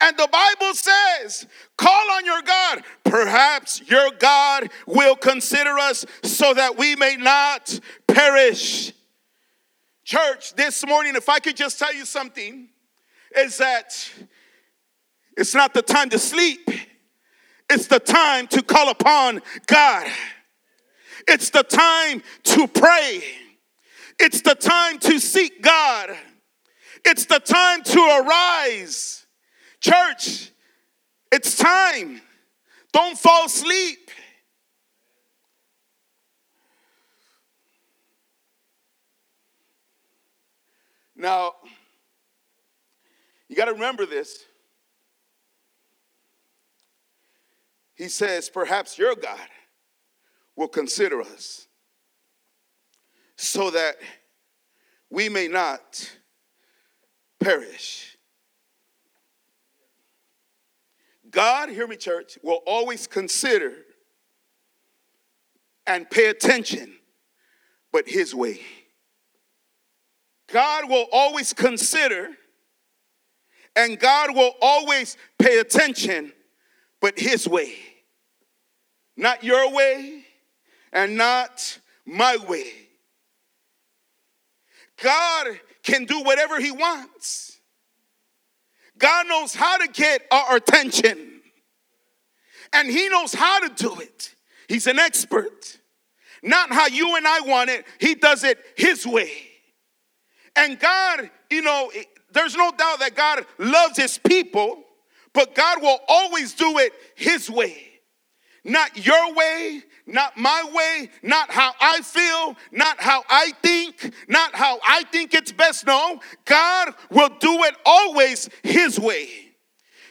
And 0.00 0.16
the 0.16 0.28
Bible 0.32 0.74
says, 0.74 1.46
call 1.76 2.10
on 2.10 2.24
your 2.24 2.42
God. 2.42 2.82
Perhaps 3.04 3.88
your 3.88 4.10
God 4.18 4.68
will 4.84 5.14
consider 5.14 5.78
us 5.78 6.04
so 6.24 6.52
that 6.52 6.76
we 6.76 6.96
may 6.96 7.16
not 7.16 7.78
perish. 8.08 8.92
Church, 10.02 10.54
this 10.54 10.84
morning, 10.84 11.14
if 11.14 11.28
I 11.28 11.38
could 11.38 11.56
just 11.56 11.78
tell 11.78 11.94
you 11.94 12.04
something, 12.04 12.68
is 13.36 13.58
that 13.58 14.12
it's 15.36 15.54
not 15.54 15.72
the 15.72 15.82
time 15.82 16.10
to 16.10 16.18
sleep 16.18 16.68
it's 17.70 17.86
the 17.86 18.00
time 18.00 18.48
to 18.48 18.62
call 18.62 18.90
upon 18.90 19.40
God. 19.66 20.06
It's 21.28 21.50
the 21.50 21.62
time 21.62 22.22
to 22.44 22.66
pray. 22.66 23.22
It's 24.18 24.42
the 24.42 24.54
time 24.54 24.98
to 24.98 25.18
seek 25.20 25.62
God. 25.62 26.10
It's 27.04 27.26
the 27.26 27.38
time 27.38 27.82
to 27.84 28.00
arise. 28.00 29.24
Church, 29.80 30.50
it's 31.30 31.56
time. 31.56 32.20
Don't 32.92 33.16
fall 33.16 33.46
asleep. 33.46 34.10
Now, 41.16 41.52
you 43.48 43.54
got 43.54 43.66
to 43.66 43.72
remember 43.74 44.06
this. 44.06 44.44
He 48.00 48.08
says, 48.08 48.48
Perhaps 48.48 48.96
your 48.96 49.14
God 49.14 49.38
will 50.56 50.68
consider 50.68 51.20
us 51.20 51.66
so 53.36 53.70
that 53.70 53.96
we 55.10 55.28
may 55.28 55.48
not 55.48 56.10
perish. 57.40 58.16
God, 61.30 61.68
hear 61.68 61.86
me, 61.86 61.96
church, 61.96 62.38
will 62.42 62.62
always 62.66 63.06
consider 63.06 63.74
and 65.86 66.08
pay 66.08 66.28
attention, 66.30 66.96
but 67.92 68.08
His 68.08 68.34
way. 68.34 68.62
God 70.50 70.88
will 70.88 71.04
always 71.12 71.52
consider 71.52 72.30
and 73.76 74.00
God 74.00 74.34
will 74.34 74.54
always 74.62 75.18
pay 75.38 75.58
attention, 75.58 76.32
but 77.02 77.18
His 77.18 77.46
way. 77.46 77.89
Not 79.16 79.44
your 79.44 79.72
way 79.72 80.24
and 80.92 81.16
not 81.16 81.78
my 82.06 82.36
way. 82.36 82.72
God 85.02 85.46
can 85.82 86.04
do 86.04 86.22
whatever 86.22 86.60
He 86.60 86.72
wants. 86.72 87.58
God 88.98 89.28
knows 89.28 89.54
how 89.54 89.78
to 89.78 89.88
get 89.88 90.22
our 90.30 90.56
attention, 90.56 91.40
and 92.72 92.88
He 92.88 93.08
knows 93.08 93.32
how 93.32 93.60
to 93.60 93.74
do 93.74 93.98
it. 94.00 94.34
He's 94.68 94.86
an 94.86 94.98
expert. 94.98 95.78
Not 96.42 96.72
how 96.72 96.86
you 96.86 97.16
and 97.16 97.26
I 97.26 97.40
want 97.40 97.70
it, 97.70 97.86
He 97.98 98.14
does 98.14 98.44
it 98.44 98.58
His 98.76 99.06
way. 99.06 99.32
And 100.56 100.78
God, 100.78 101.30
you 101.50 101.62
know, 101.62 101.90
there's 102.32 102.56
no 102.56 102.70
doubt 102.70 103.00
that 103.00 103.14
God 103.14 103.46
loves 103.58 103.96
His 103.96 104.18
people, 104.18 104.82
but 105.32 105.54
God 105.54 105.80
will 105.80 105.98
always 106.08 106.54
do 106.54 106.78
it 106.78 106.92
His 107.14 107.48
way. 107.50 107.89
Not 108.64 109.04
your 109.04 109.34
way, 109.34 109.82
not 110.06 110.36
my 110.36 110.70
way, 110.72 111.10
not 111.22 111.50
how 111.50 111.72
I 111.80 112.00
feel, 112.02 112.56
not 112.70 113.00
how 113.00 113.24
I 113.28 113.52
think, 113.62 114.12
not 114.28 114.54
how 114.54 114.78
I 114.86 115.04
think 115.04 115.34
it's 115.34 115.52
best. 115.52 115.86
No, 115.86 116.20
God 116.44 116.94
will 117.10 117.30
do 117.38 117.64
it 117.64 117.74
always 117.86 118.48
His 118.62 118.98
way. 119.00 119.28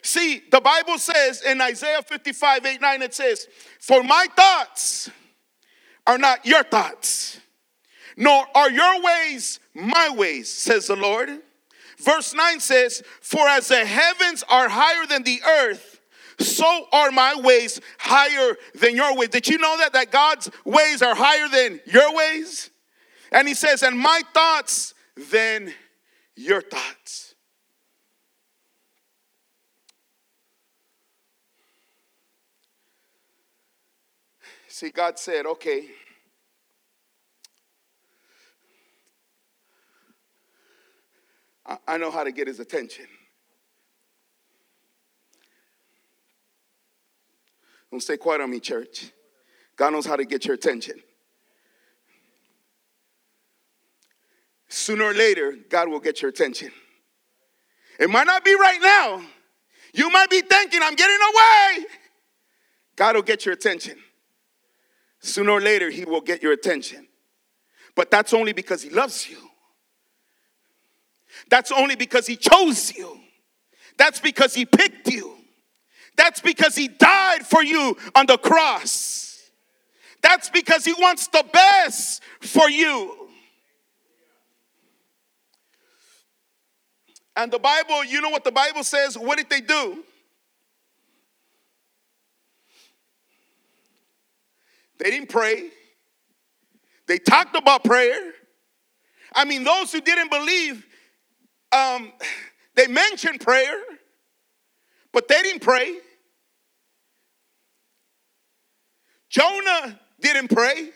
See, 0.01 0.41
the 0.49 0.61
Bible 0.61 0.97
says 0.97 1.41
in 1.41 1.61
Isaiah 1.61 2.01
55 2.01 2.65
8 2.65 2.81
9, 2.81 3.01
it 3.01 3.13
says, 3.13 3.47
For 3.79 4.01
my 4.01 4.25
thoughts 4.35 5.11
are 6.07 6.17
not 6.17 6.45
your 6.45 6.63
thoughts, 6.63 7.39
nor 8.17 8.45
are 8.55 8.71
your 8.71 9.01
ways 9.01 9.59
my 9.73 10.09
ways, 10.09 10.49
says 10.49 10.87
the 10.87 10.95
Lord. 10.95 11.29
Verse 11.99 12.33
9 12.33 12.59
says, 12.59 13.03
For 13.21 13.47
as 13.47 13.67
the 13.67 13.85
heavens 13.85 14.43
are 14.49 14.69
higher 14.69 15.05
than 15.05 15.23
the 15.23 15.41
earth, 15.45 15.98
so 16.39 16.85
are 16.91 17.11
my 17.11 17.35
ways 17.35 17.79
higher 17.97 18.55
than 18.75 18.95
your 18.95 19.15
ways. 19.15 19.29
Did 19.29 19.47
you 19.47 19.57
know 19.57 19.77
that? 19.77 19.93
That 19.93 20.11
God's 20.11 20.49
ways 20.65 21.01
are 21.01 21.15
higher 21.15 21.47
than 21.49 21.79
your 21.85 22.15
ways? 22.15 22.69
And 23.31 23.47
he 23.47 23.53
says, 23.53 23.83
And 23.83 23.97
my 23.97 24.21
thoughts 24.33 24.93
than 25.31 25.73
your 26.35 26.61
thoughts. 26.61 27.35
See, 34.67 34.91
God 34.91 35.19
said, 35.19 35.45
Okay. 35.45 35.87
I 41.87 41.97
know 41.97 42.09
how 42.09 42.23
to 42.23 42.31
get 42.31 42.47
his 42.47 42.59
attention. 42.59 43.05
Don't 47.91 48.01
stay 48.01 48.17
quiet 48.17 48.41
on 48.41 48.51
me, 48.51 48.59
church. 48.59 49.11
God 49.75 49.93
knows 49.93 50.05
how 50.05 50.15
to 50.15 50.25
get 50.25 50.45
your 50.45 50.55
attention. 50.55 51.01
Sooner 54.67 55.05
or 55.05 55.13
later, 55.13 55.57
God 55.69 55.89
will 55.89 55.99
get 55.99 56.21
your 56.21 56.29
attention. 56.29 56.71
It 57.99 58.09
might 58.09 58.27
not 58.27 58.45
be 58.45 58.53
right 58.53 58.79
now. 58.81 59.21
You 59.93 60.09
might 60.11 60.29
be 60.29 60.41
thinking, 60.41 60.81
I'm 60.83 60.95
getting 60.95 61.17
away. 61.17 61.85
God 62.95 63.15
will 63.15 63.23
get 63.23 63.45
your 63.45 63.53
attention. 63.53 63.97
Sooner 65.19 65.51
or 65.51 65.61
later, 65.61 65.89
He 65.89 66.05
will 66.05 66.21
get 66.21 66.43
your 66.43 66.51
attention. 66.51 67.07
But 67.95 68.11
that's 68.11 68.33
only 68.33 68.53
because 68.53 68.83
He 68.83 68.89
loves 68.89 69.27
you. 69.27 69.37
That's 71.49 71.71
only 71.71 71.95
because 71.95 72.27
He 72.27 72.35
chose 72.35 72.95
you. 72.95 73.19
That's 73.97 74.19
because 74.19 74.53
He 74.53 74.65
picked 74.65 75.07
you. 75.07 75.38
That's 76.19 76.41
because 76.41 76.75
He 76.75 76.89
died 76.89 77.47
for 77.47 77.63
you 77.63 77.95
on 78.13 78.25
the 78.25 78.37
cross. 78.37 79.49
That's 80.21 80.49
because 80.49 80.83
He 80.83 80.93
wants 80.99 81.27
the 81.27 81.45
best 81.53 82.21
for 82.41 82.69
you. 82.69 83.29
And 87.37 87.49
the 87.49 87.57
Bible, 87.57 88.03
you 88.03 88.19
know 88.19 88.31
what 88.31 88.43
the 88.43 88.51
Bible 88.51 88.83
says? 88.83 89.17
What 89.17 89.37
did 89.37 89.49
they 89.49 89.61
do? 89.61 90.03
They 94.97 95.11
didn't 95.11 95.29
pray. 95.29 95.69
They 97.07 97.17
talked 97.17 97.55
about 97.55 97.85
prayer. 97.85 98.33
I 99.33 99.45
mean, 99.45 99.63
those 99.63 99.93
who 99.93 100.01
didn't 100.01 100.29
believe, 100.29 100.85
um, 101.71 102.11
they 102.75 102.87
mentioned 102.87 103.39
prayer, 103.39 103.79
but 105.13 105.29
they 105.29 105.41
didn't 105.43 105.61
pray. 105.61 105.99
Jonah 109.29 109.99
didn't 110.19 110.49
pray. 110.49 110.89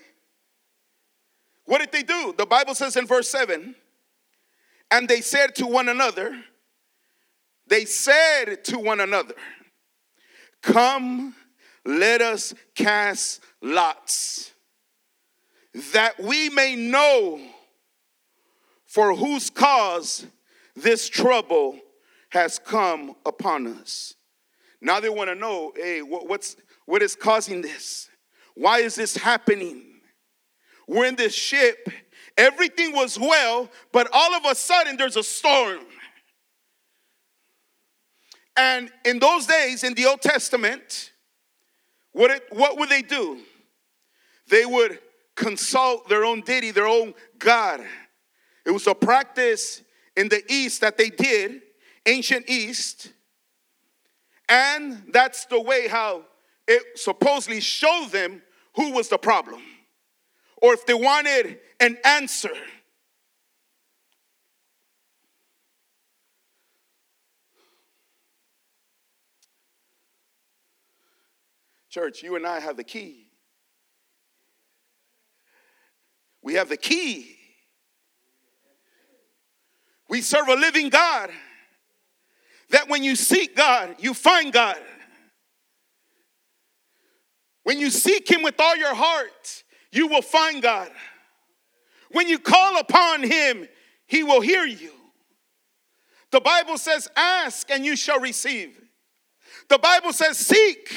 What 1.66 1.80
did 1.80 1.92
they 1.92 2.04
do? 2.04 2.34
The 2.38 2.46
Bible 2.46 2.75
says 2.75 2.98
in 2.98 3.08
verse 3.08 3.30
7 3.30 3.75
and 4.92 5.08
they 5.08 5.22
said 5.22 5.56
to 5.56 5.66
one 5.66 5.90
another, 5.90 6.36
they 7.68 7.86
said 7.86 8.63
to 8.66 8.78
one 8.78 9.00
another, 9.00 9.34
Come, 10.62 11.36
let 11.86 12.22
us 12.22 12.54
cast 12.75 13.42
lots, 13.62 14.52
that 15.94 16.22
we 16.22 16.50
may 16.50 16.75
know 16.75 17.42
for 18.86 19.16
whose 19.16 19.50
cause 19.50 20.27
this 20.75 21.10
trouble 21.10 21.79
has 22.29 22.60
come 22.60 23.16
upon 23.25 23.68
us. 23.68 24.14
Now 24.81 25.00
they 25.00 25.10
want 25.10 25.29
to 25.29 25.36
know, 25.36 25.74
hey, 25.75 26.01
what's 26.01 26.55
what 26.86 27.01
is 27.01 27.16
causing 27.16 27.62
this? 27.62 28.10
Why 28.55 28.79
is 28.79 28.96
this 28.96 29.18
happening? 29.18 29.83
We're 30.87 31.05
in 31.05 31.16
this 31.16 31.33
ship, 31.33 31.89
everything 32.37 32.94
was 32.94 33.18
well, 33.18 33.70
but 33.92 34.09
all 34.11 34.35
of 34.35 34.46
a 34.46 34.55
sudden 34.55 34.98
there's 34.98 35.16
a 35.16 35.24
storm. 35.24 35.79
And 38.55 38.92
in 39.05 39.20
those 39.20 39.48
days, 39.48 39.83
in 39.83 39.94
the 39.96 40.05
Old 40.05 40.22
Testament, 40.22 41.11
what, 42.11 42.29
it, 42.29 42.44
what 42.51 42.77
would 42.77 42.89
they 42.89 43.01
do? 43.01 43.39
They 44.50 44.66
would 44.66 45.00
consult 45.35 46.07
their 46.09 46.24
own 46.24 46.42
deity, 46.42 46.72
their 46.72 46.87
own 46.87 47.13
God. 47.39 47.81
It 48.66 48.72
was 48.72 48.85
a 48.85 48.94
practice 48.94 49.81
in 50.16 50.29
the 50.29 50.44
East 50.51 50.81
that 50.81 50.98
they 50.98 51.09
did, 51.09 51.61
ancient 52.05 52.48
East. 52.48 53.11
And 54.48 55.03
that's 55.11 55.46
the 55.46 55.59
way 55.59 55.87
how 55.87 56.25
it 56.68 56.84
supposedly 56.96 57.60
showed 57.60 58.10
them 58.12 58.42
who 58.76 58.92
was 58.92 59.10
the 59.10 59.18
problem. 59.18 59.62
Or 60.62 60.74
if 60.74 60.86
they 60.86 60.94
wanted 60.94 61.60
an 61.80 61.98
answer. 62.06 62.52
Church, 71.90 72.24
you 72.24 72.36
and 72.36 72.48
I 72.48 72.60
have 72.60 72.78
the 72.78 72.84
key. 72.84 73.28
We 76.42 76.56
have 76.56 76.70
the 76.70 76.78
key. 76.78 77.38
We 80.10 80.22
serve 80.22 80.48
a 80.48 80.56
living 80.56 80.90
God. 80.90 81.30
That 82.70 82.90
when 82.90 83.04
you 83.04 83.16
seek 83.16 83.56
God, 83.56 83.96
you 84.00 84.14
find 84.14 84.52
God. 84.52 84.78
When 87.64 87.80
you 87.80 87.90
seek 87.90 88.30
Him 88.30 88.44
with 88.44 88.60
all 88.60 88.76
your 88.76 88.96
heart, 88.96 89.64
you 89.92 90.08
will 90.08 90.22
find 90.22 90.62
God. 90.62 90.92
When 92.12 92.28
you 92.28 92.40
call 92.40 92.78
upon 92.80 93.24
Him, 93.24 93.68
He 94.08 94.24
will 94.24 94.42
hear 94.42 94.66
you. 94.66 94.92
The 96.32 96.42
Bible 96.42 96.78
says, 96.78 97.08
Ask 97.16 97.70
and 97.70 97.86
you 97.86 97.96
shall 97.96 98.20
receive. 98.20 98.78
The 99.70 99.78
Bible 99.78 100.14
says, 100.14 100.38
Seek 100.38 100.94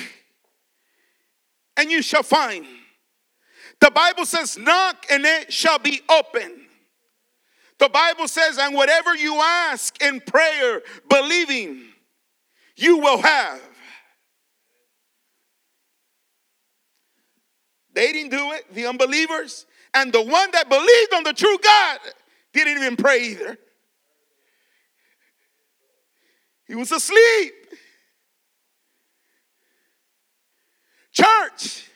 and 1.76 1.90
you 1.90 2.02
shall 2.02 2.22
find. 2.22 2.66
The 3.80 3.90
Bible 3.90 4.24
says, 4.24 4.56
Knock 4.56 5.06
and 5.10 5.24
it 5.24 5.52
shall 5.52 5.78
be 5.78 6.00
open. 6.08 6.66
The 7.78 7.88
Bible 7.90 8.28
says, 8.28 8.58
And 8.58 8.74
whatever 8.74 9.14
you 9.14 9.34
ask 9.36 10.02
in 10.02 10.20
prayer, 10.20 10.82
believing, 11.08 11.82
you 12.76 12.98
will 12.98 13.18
have. 13.18 13.60
They 17.96 18.12
didn't 18.12 18.30
do 18.30 18.52
it, 18.52 18.72
the 18.74 18.84
unbelievers. 18.86 19.64
And 19.94 20.12
the 20.12 20.20
one 20.20 20.50
that 20.52 20.68
believed 20.68 21.14
on 21.14 21.24
the 21.24 21.32
true 21.32 21.56
God 21.62 21.98
didn't 22.52 22.76
even 22.76 22.94
pray 22.94 23.22
either. 23.30 23.58
He 26.68 26.74
was 26.74 26.92
asleep. 26.92 27.54
Church, 31.10 31.88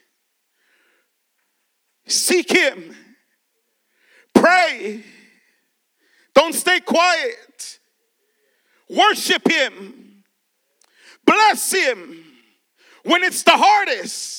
seek 2.06 2.50
Him, 2.50 2.96
pray, 4.32 5.04
don't 6.34 6.54
stay 6.54 6.80
quiet, 6.80 7.78
worship 8.88 9.46
Him, 9.46 10.24
bless 11.26 11.70
Him 11.70 12.24
when 13.02 13.22
it's 13.22 13.42
the 13.42 13.52
hardest 13.54 14.29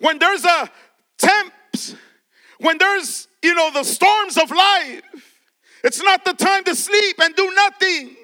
when 0.00 0.18
there's 0.18 0.44
a 0.44 0.70
temps, 1.18 1.94
when 2.58 2.78
there's, 2.78 3.28
you 3.42 3.54
know, 3.54 3.70
the 3.72 3.84
storms 3.84 4.36
of 4.36 4.50
life, 4.50 5.02
it's 5.84 6.02
not 6.02 6.24
the 6.24 6.32
time 6.32 6.64
to 6.64 6.74
sleep 6.74 7.16
and 7.20 7.34
do 7.34 7.50
nothing. 7.54 8.16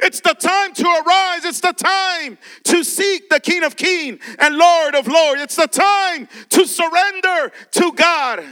It's 0.00 0.20
the 0.20 0.34
time 0.34 0.72
to 0.74 0.84
arise. 0.84 1.44
It's 1.44 1.60
the 1.60 1.72
time 1.72 2.38
to 2.64 2.84
seek 2.84 3.28
the 3.28 3.40
King 3.40 3.64
of 3.64 3.76
Kings 3.76 4.22
and 4.38 4.56
Lord 4.56 4.94
of 4.94 5.08
Lords. 5.08 5.42
It's 5.42 5.56
the 5.56 5.66
time 5.66 6.28
to 6.50 6.66
surrender 6.66 7.52
to 7.72 7.92
God. 7.92 8.44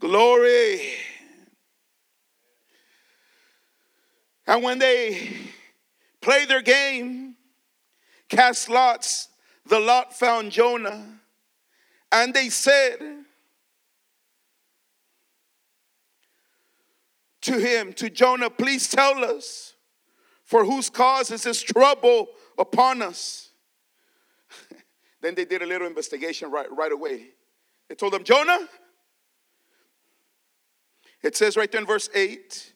Glory. 0.00 0.80
And 4.46 4.62
when 4.62 4.78
they 4.78 5.30
play 6.20 6.44
their 6.44 6.62
game, 6.62 7.36
cast 8.28 8.68
lots. 8.68 9.28
The 9.66 9.78
lot 9.78 10.12
found 10.12 10.52
Jonah, 10.52 11.20
and 12.10 12.34
they 12.34 12.48
said 12.48 12.98
to 17.42 17.58
him, 17.58 17.92
to 17.94 18.10
Jonah, 18.10 18.50
please 18.50 18.88
tell 18.88 19.24
us, 19.24 19.74
for 20.44 20.64
whose 20.64 20.90
cause 20.90 21.30
is 21.30 21.44
this 21.44 21.62
trouble 21.62 22.28
upon 22.58 23.02
us? 23.02 23.50
Then 25.20 25.34
they 25.34 25.44
did 25.44 25.60
a 25.60 25.66
little 25.66 25.86
investigation 25.86 26.50
right, 26.50 26.66
right 26.72 26.90
away. 26.90 27.28
They 27.88 27.94
told 27.94 28.14
him, 28.14 28.24
Jonah, 28.24 28.66
it 31.22 31.36
says 31.36 31.56
right 31.56 31.70
there 31.70 31.80
in 31.80 31.86
verse 31.86 32.08
8. 32.14 32.72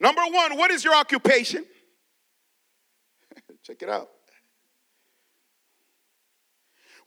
Number 0.00 0.22
one, 0.22 0.56
what 0.58 0.70
is 0.70 0.84
your 0.84 0.94
occupation? 0.94 1.64
Check 3.66 3.82
it 3.82 3.88
out. 3.88 4.08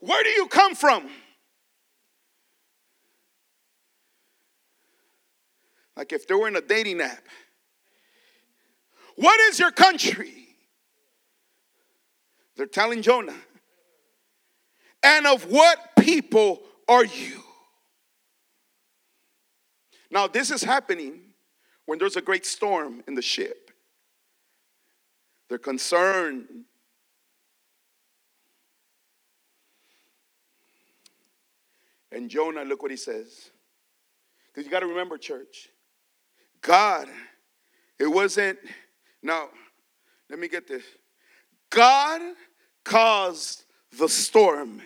Where 0.00 0.22
do 0.22 0.28
you 0.28 0.46
come 0.46 0.74
from? 0.74 1.08
Like 5.96 6.12
if 6.12 6.28
they 6.28 6.34
were 6.34 6.48
in 6.48 6.56
a 6.56 6.60
dating 6.60 7.00
app. 7.00 7.22
What 9.16 9.40
is 9.40 9.58
your 9.58 9.70
country? 9.70 10.48
They're 12.56 12.66
telling 12.66 13.00
Jonah. 13.00 13.40
And 15.02 15.26
of 15.26 15.50
what 15.50 15.78
people 15.98 16.60
are 16.86 17.06
you? 17.06 17.42
Now, 20.10 20.26
this 20.26 20.50
is 20.50 20.62
happening 20.62 21.20
when 21.86 21.98
there's 21.98 22.16
a 22.16 22.22
great 22.22 22.44
storm 22.44 23.02
in 23.06 23.14
the 23.14 23.22
ship. 23.22 23.69
They're 25.50 25.58
concerned. 25.58 26.46
And 32.12 32.30
Jonah, 32.30 32.62
look 32.62 32.82
what 32.82 32.92
he 32.92 32.96
says. 32.96 33.50
Because 34.46 34.64
you 34.64 34.70
got 34.70 34.80
to 34.80 34.86
remember, 34.86 35.18
church, 35.18 35.68
God, 36.62 37.08
it 37.98 38.06
wasn't, 38.06 38.60
now, 39.24 39.48
let 40.28 40.38
me 40.38 40.46
get 40.46 40.68
this. 40.68 40.84
God 41.68 42.20
caused 42.84 43.64
the 43.98 44.08
storm. 44.08 44.80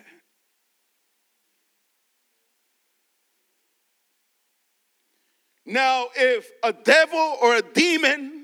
Now, 5.66 6.06
if 6.16 6.50
a 6.62 6.72
devil 6.72 7.36
or 7.42 7.56
a 7.56 7.62
demon 7.62 8.43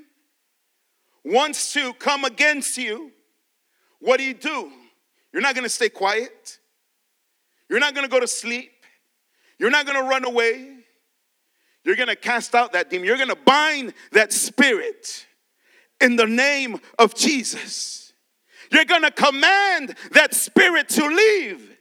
wants 1.23 1.73
to 1.73 1.93
come 1.93 2.25
against 2.25 2.77
you, 2.77 3.11
what 3.99 4.17
do 4.17 4.23
you 4.23 4.33
do? 4.33 4.71
You're 5.31 5.41
not 5.41 5.55
going 5.55 5.63
to 5.63 5.69
stay 5.69 5.89
quiet. 5.89 6.59
You're 7.69 7.79
not 7.79 7.93
going 7.93 8.05
to 8.05 8.11
go 8.11 8.19
to 8.19 8.27
sleep. 8.27 8.71
You're 9.59 9.69
not 9.69 9.85
going 9.85 10.01
to 10.01 10.09
run 10.09 10.25
away. 10.25 10.77
You're 11.83 11.95
going 11.95 12.09
to 12.09 12.15
cast 12.15 12.53
out 12.53 12.73
that 12.73 12.89
demon. 12.89 13.07
You're 13.07 13.17
going 13.17 13.29
to 13.29 13.37
bind 13.45 13.93
that 14.11 14.33
spirit 14.33 15.25
in 15.99 16.15
the 16.15 16.25
name 16.25 16.79
of 16.99 17.15
Jesus. 17.15 18.13
You're 18.71 18.85
going 18.85 19.03
to 19.03 19.11
command 19.11 19.95
that 20.11 20.33
spirit 20.33 20.89
to 20.89 21.05
leave 21.05 21.77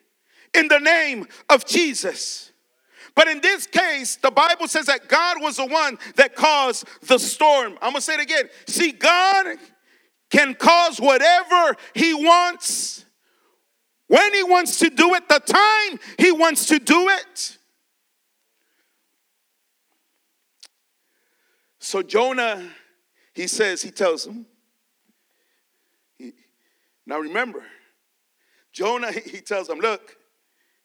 in 0.55 0.68
the 0.68 0.79
name 0.79 1.26
of 1.48 1.64
Jesus. 1.66 2.49
But 3.14 3.29
in 3.29 3.40
this 3.40 3.66
case, 3.66 4.16
the 4.16 4.31
Bible 4.31 4.68
says 4.68 4.87
that 4.87 5.09
God 5.09 5.40
was 5.40 5.57
the 5.57 5.66
one 5.66 5.99
that 6.16 6.35
caused 6.35 6.87
the 7.03 7.18
storm. 7.18 7.75
I'm 7.83 7.92
going 7.92 7.94
to 7.96 8.01
say 8.01 8.14
it 8.14 8.20
again. 8.20 8.44
See, 8.66 8.92
God 8.92 9.57
can 10.31 10.55
cause 10.55 10.99
whatever 10.99 11.77
He 11.94 12.14
wants 12.14 13.05
when 14.07 14.35
He 14.35 14.42
wants 14.42 14.79
to 14.81 14.90
do 14.90 15.14
it, 15.14 15.29
the 15.29 15.40
time 15.40 16.01
He 16.18 16.33
wants 16.33 16.66
to 16.66 16.79
do 16.79 17.09
it. 17.09 17.59
So 21.81 22.03
Jonah, 22.03 22.62
he 23.33 23.46
says, 23.46 23.83
he 23.83 23.90
tells 23.90 24.27
him. 24.27 24.46
He, 26.18 26.33
now 27.07 27.18
remember, 27.18 27.64
Jonah, 28.73 29.11
he 29.27 29.40
tells 29.40 29.68
him, 29.68 29.79
look, 29.79 30.16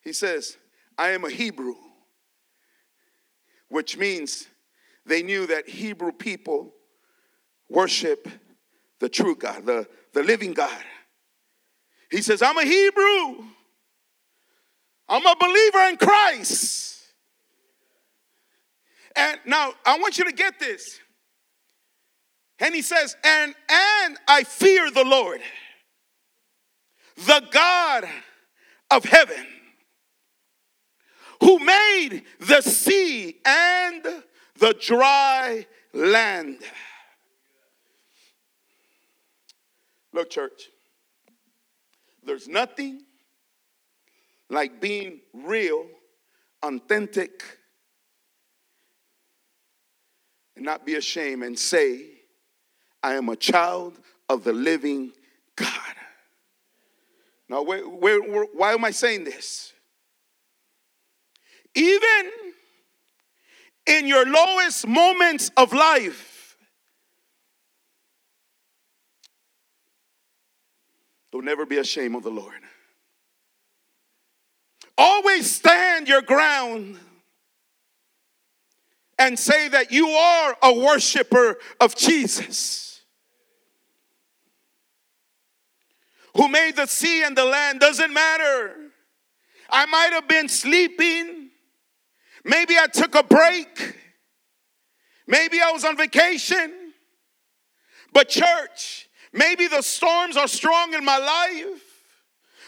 he 0.02 0.14
says, 0.14 0.58
I 0.98 1.10
am 1.10 1.26
a 1.26 1.30
Hebrew, 1.30 1.76
which 3.76 3.98
means 3.98 4.48
they 5.06 5.22
knew 5.22 5.48
that 5.48 5.68
Hebrew 5.68 6.14
people 6.14 6.74
worship 7.70 8.26
the 9.02 9.10
true 9.10 9.36
God, 9.36 9.66
the, 9.66 9.86
the 10.14 10.24
living 10.24 10.54
God. 10.54 10.82
He 12.10 12.22
says, 12.22 12.42
I'm 12.42 12.58
a 12.58 12.64
Hebrew. 12.64 13.44
I'm 15.10 15.26
a 15.26 15.36
believer 15.38 15.80
in 15.90 15.98
Christ. 15.98 17.02
And 19.14 19.42
now 19.46 19.74
I 19.86 20.00
want 20.00 20.18
you 20.18 20.24
to 20.24 20.32
get 20.32 20.58
this. 20.58 20.98
And 22.60 22.74
he 22.74 22.82
says, 22.82 23.18
and 23.26 23.54
and 23.70 24.18
I 24.26 24.46
fear 24.46 24.90
the 24.90 25.04
Lord, 25.04 25.42
the 27.18 27.44
God 27.52 28.06
of 28.90 29.04
heaven, 29.04 29.46
who 31.41 31.60
made 31.60 32.24
the 32.39 32.62
sea 32.62 33.38
and 33.45 34.06
the 34.60 34.76
dry 34.80 35.65
land. 35.93 36.60
Look, 40.13 40.30
church, 40.30 40.69
there's 42.24 42.48
nothing 42.48 43.02
like 44.50 44.80
being 44.80 45.19
real, 45.34 45.86
authentic, 46.63 47.43
and 50.56 50.63
not 50.63 50.86
be 50.86 50.95
ashamed 50.95 51.43
and 51.43 51.58
say, 51.58 52.06
I 53.04 53.15
am 53.15 53.30
a 53.30 53.36
child 53.36 54.00
of 54.30 54.43
the 54.43 54.54
living 54.54 55.12
God. 55.56 55.69
Now, 57.50 57.62
where, 57.62 57.88
where, 57.88 58.21
where, 58.21 58.45
why 58.54 58.74
am 58.74 58.86
I 58.86 58.91
saying 58.91 59.26
this? 59.26 59.74
Even 61.76 62.32
in 63.86 64.08
your 64.08 64.26
lowest 64.26 64.88
moments 64.88 65.52
of 65.58 65.74
life, 65.74 66.58
don't 71.32 71.46
never 71.46 71.66
be 71.66 71.78
ashamed 71.78 72.16
of 72.16 72.24
the 72.24 72.32
Lord. 72.32 72.54
Always 74.98 75.54
stand 75.54 76.08
your 76.08 76.22
ground 76.22 76.98
and 79.20 79.38
say 79.38 79.68
that 79.68 79.92
you 79.92 80.08
are 80.08 80.58
a 80.62 80.74
worshiper 80.74 81.58
of 81.80 81.96
Jesus. 81.96 83.02
Who 86.36 86.48
made 86.48 86.76
the 86.76 86.86
sea 86.86 87.24
and 87.24 87.36
the 87.36 87.46
land 87.46 87.80
doesn't 87.80 88.14
matter. 88.14 88.76
I 89.70 89.86
might 89.86 90.12
have 90.12 90.28
been 90.28 90.50
sleeping. 90.50 91.44
Maybe 92.45 92.77
I 92.77 92.86
took 92.86 93.15
a 93.15 93.23
break. 93.23 93.95
Maybe 95.27 95.60
I 95.60 95.71
was 95.71 95.84
on 95.84 95.97
vacation. 95.97 96.71
But, 98.13 98.29
church, 98.29 99.10
maybe 99.34 99.67
the 99.67 99.81
storms 99.81 100.38
are 100.38 100.47
strong 100.47 100.93
in 100.93 101.03
my 101.03 101.17
life. 101.17 101.81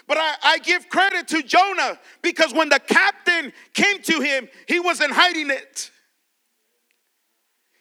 But 0.08 0.18
I, 0.18 0.36
I, 0.42 0.58
give 0.60 0.90
credit 0.90 1.28
to 1.30 1.44
Jonah 1.44 2.00
because 2.22 2.54
when 2.54 2.70
the 2.70 2.80
captain 2.80 3.52
came 3.74 4.02
to 4.04 4.22
him, 4.22 4.48
he 4.66 4.80
wasn't 4.80 5.12
hiding 5.12 5.52
it. 5.52 5.92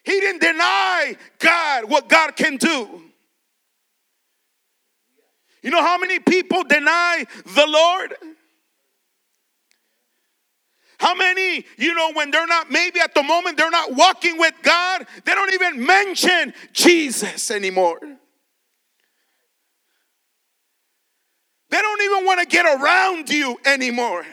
He 0.04 0.20
didn't 0.20 0.42
deny 0.42 1.16
God 1.38 1.88
what 1.88 2.08
God 2.08 2.36
can 2.36 2.56
do. 2.56 3.02
You 5.62 5.70
know 5.70 5.82
how 5.82 5.98
many 5.98 6.18
people 6.18 6.64
deny 6.64 7.24
the 7.54 7.66
Lord? 7.66 8.35
How 10.98 11.14
many, 11.14 11.64
you 11.76 11.94
know, 11.94 12.12
when 12.12 12.30
they're 12.30 12.46
not, 12.46 12.70
maybe 12.70 13.00
at 13.00 13.14
the 13.14 13.22
moment 13.22 13.58
they're 13.58 13.70
not 13.70 13.94
walking 13.94 14.38
with 14.38 14.54
God, 14.62 15.06
they 15.24 15.34
don't 15.34 15.52
even 15.52 15.84
mention 15.84 16.54
Jesus 16.72 17.50
anymore. 17.50 18.00
They 21.70 21.80
don't 21.80 22.02
even 22.02 22.24
want 22.24 22.40
to 22.40 22.46
get 22.46 22.64
around 22.64 23.28
you 23.28 23.58
anymore. 23.66 24.24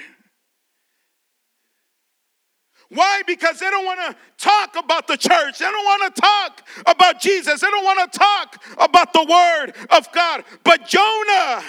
Why? 2.90 3.24
Because 3.26 3.60
they 3.60 3.70
don't 3.70 3.86
want 3.86 4.00
to 4.02 4.16
talk 4.38 4.76
about 4.78 5.08
the 5.08 5.18
church. 5.18 5.58
They 5.58 5.66
don't 5.66 5.84
want 5.84 6.16
to 6.16 6.22
talk 6.22 6.68
about 6.86 7.20
Jesus. 7.20 7.60
They 7.60 7.70
don't 7.70 7.84
want 7.84 8.12
to 8.12 8.20
talk 8.20 8.64
about 8.78 9.14
the 9.14 9.26
word 9.28 9.74
of 9.90 10.12
God. 10.12 10.44
But 10.64 10.88
Jonah, 10.88 11.64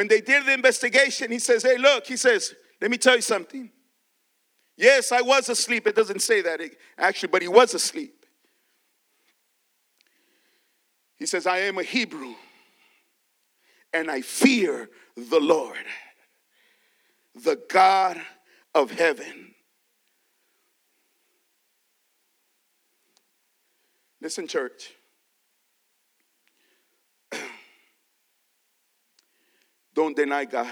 when 0.00 0.08
they 0.08 0.22
did 0.22 0.46
the 0.46 0.54
investigation, 0.54 1.30
he 1.30 1.38
says, 1.38 1.62
Hey, 1.62 1.76
look, 1.76 2.06
he 2.06 2.16
says, 2.16 2.54
let 2.80 2.90
me 2.90 2.96
tell 2.96 3.16
you 3.16 3.20
something. 3.20 3.70
Yes, 4.74 5.12
I 5.12 5.20
was 5.20 5.50
asleep. 5.50 5.86
It 5.86 5.94
doesn't 5.94 6.22
say 6.22 6.40
that 6.40 6.62
actually, 6.96 7.28
but 7.28 7.42
he 7.42 7.48
was 7.48 7.74
asleep. 7.74 8.24
He 11.18 11.26
says, 11.26 11.46
I 11.46 11.58
am 11.58 11.76
a 11.76 11.82
Hebrew 11.82 12.32
and 13.92 14.10
I 14.10 14.22
fear 14.22 14.88
the 15.18 15.38
Lord, 15.38 15.76
the 17.34 17.60
God 17.68 18.18
of 18.74 18.92
heaven. 18.92 19.54
Listen, 24.22 24.46
church. 24.48 24.94
don't 30.00 30.16
deny 30.16 30.46
God. 30.46 30.66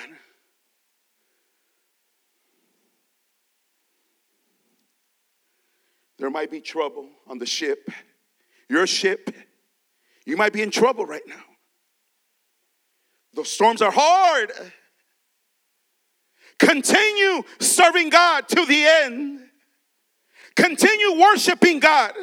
There 6.19 6.31
might 6.31 6.51
be 6.51 6.61
trouble 6.61 7.09
on 7.27 7.39
the 7.39 7.45
ship, 7.45 7.91
your 8.71 8.87
ship. 8.87 9.31
You 10.25 10.37
might 10.37 10.53
be 10.53 10.63
in 10.63 10.71
trouble 10.71 11.05
right 11.05 11.23
now. 11.27 11.45
The 13.35 13.45
storms 13.45 13.83
are 13.83 13.93
hard. 13.95 14.51
Continue 16.59 17.43
serving 17.61 18.09
God 18.09 18.49
to 18.49 18.65
the 18.65 18.85
end. 18.85 19.41
Continue 20.57 21.21
worshiping 21.21 21.81
God. 21.81 22.15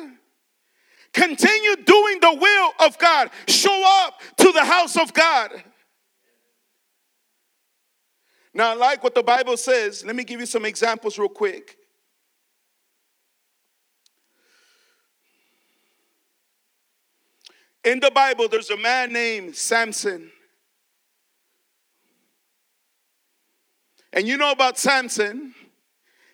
Continue 1.13 1.75
doing 1.77 2.19
the 2.19 2.33
will 2.33 2.71
of 2.85 2.97
God. 2.97 3.29
Show 3.47 3.83
up 4.03 4.19
to 4.37 4.51
the 4.51 4.65
house 4.65 4.97
of 4.97 5.13
God. 5.13 5.51
Now, 8.55 8.71
I 8.71 8.73
like 8.73 9.03
what 9.03 9.13
the 9.13 9.21
Bible 9.21 9.57
says. 9.57 10.05
Let 10.05 10.15
me 10.15 10.23
give 10.23 10.39
you 10.39 10.45
some 10.45 10.63
examples 10.63 11.19
real 11.19 11.27
quick. 11.27 11.75
In 17.83 17.99
the 17.99 18.09
Bible, 18.11 18.47
there's 18.47 18.69
a 18.69 18.77
man 18.77 19.11
named 19.11 19.57
Samson. 19.57 20.31
And 24.13 24.25
you 24.25 24.37
know 24.37 24.51
about 24.51 24.77
Samson, 24.77 25.53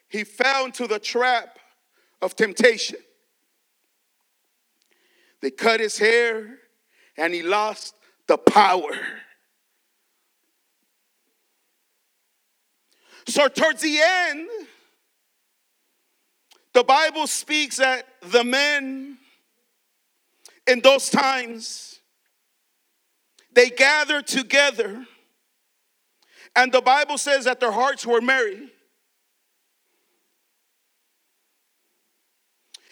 he 0.08 0.24
fell 0.24 0.66
into 0.66 0.86
the 0.86 1.00
trap 1.00 1.58
of 2.22 2.36
temptation. 2.36 3.00
They 5.42 5.50
cut 5.50 5.80
his 5.80 5.98
hair 5.98 6.60
and 7.18 7.34
he 7.34 7.42
lost 7.42 7.96
the 8.28 8.38
power. 8.38 8.92
So, 13.28 13.48
towards 13.48 13.82
the 13.82 14.00
end, 14.02 14.50
the 16.74 16.84
Bible 16.84 17.28
speaks 17.28 17.78
that 17.78 18.08
the 18.22 18.44
men 18.44 19.18
in 20.68 20.82
those 20.82 21.10
times 21.10 22.00
they 23.54 23.70
gathered 23.70 24.28
together, 24.28 25.06
and 26.56 26.72
the 26.72 26.82
Bible 26.82 27.18
says 27.18 27.46
that 27.46 27.60
their 27.60 27.72
hearts 27.72 28.06
were 28.06 28.22
merry. 28.22 28.70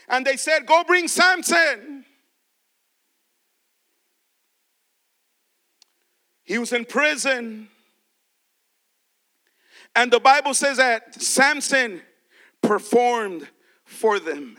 And 0.10 0.26
they 0.26 0.38
said, 0.38 0.65
Go 0.65 0.84
bring 0.84 1.08
Samson. 1.08 2.04
He 6.44 6.58
was 6.58 6.74
in 6.74 6.84
prison. 6.86 7.70
And 9.95 10.12
the 10.12 10.19
Bible 10.19 10.54
says 10.54 10.78
that 10.78 11.21
Samson 11.21 12.02
performed 12.62 13.47
for 13.86 14.19
them. 14.19 14.58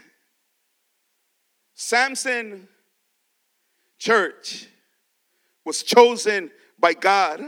Samson, 1.74 2.68
church, 3.98 4.66
was 5.64 5.82
chosen 5.82 6.50
by 6.78 6.94
God. 6.94 7.40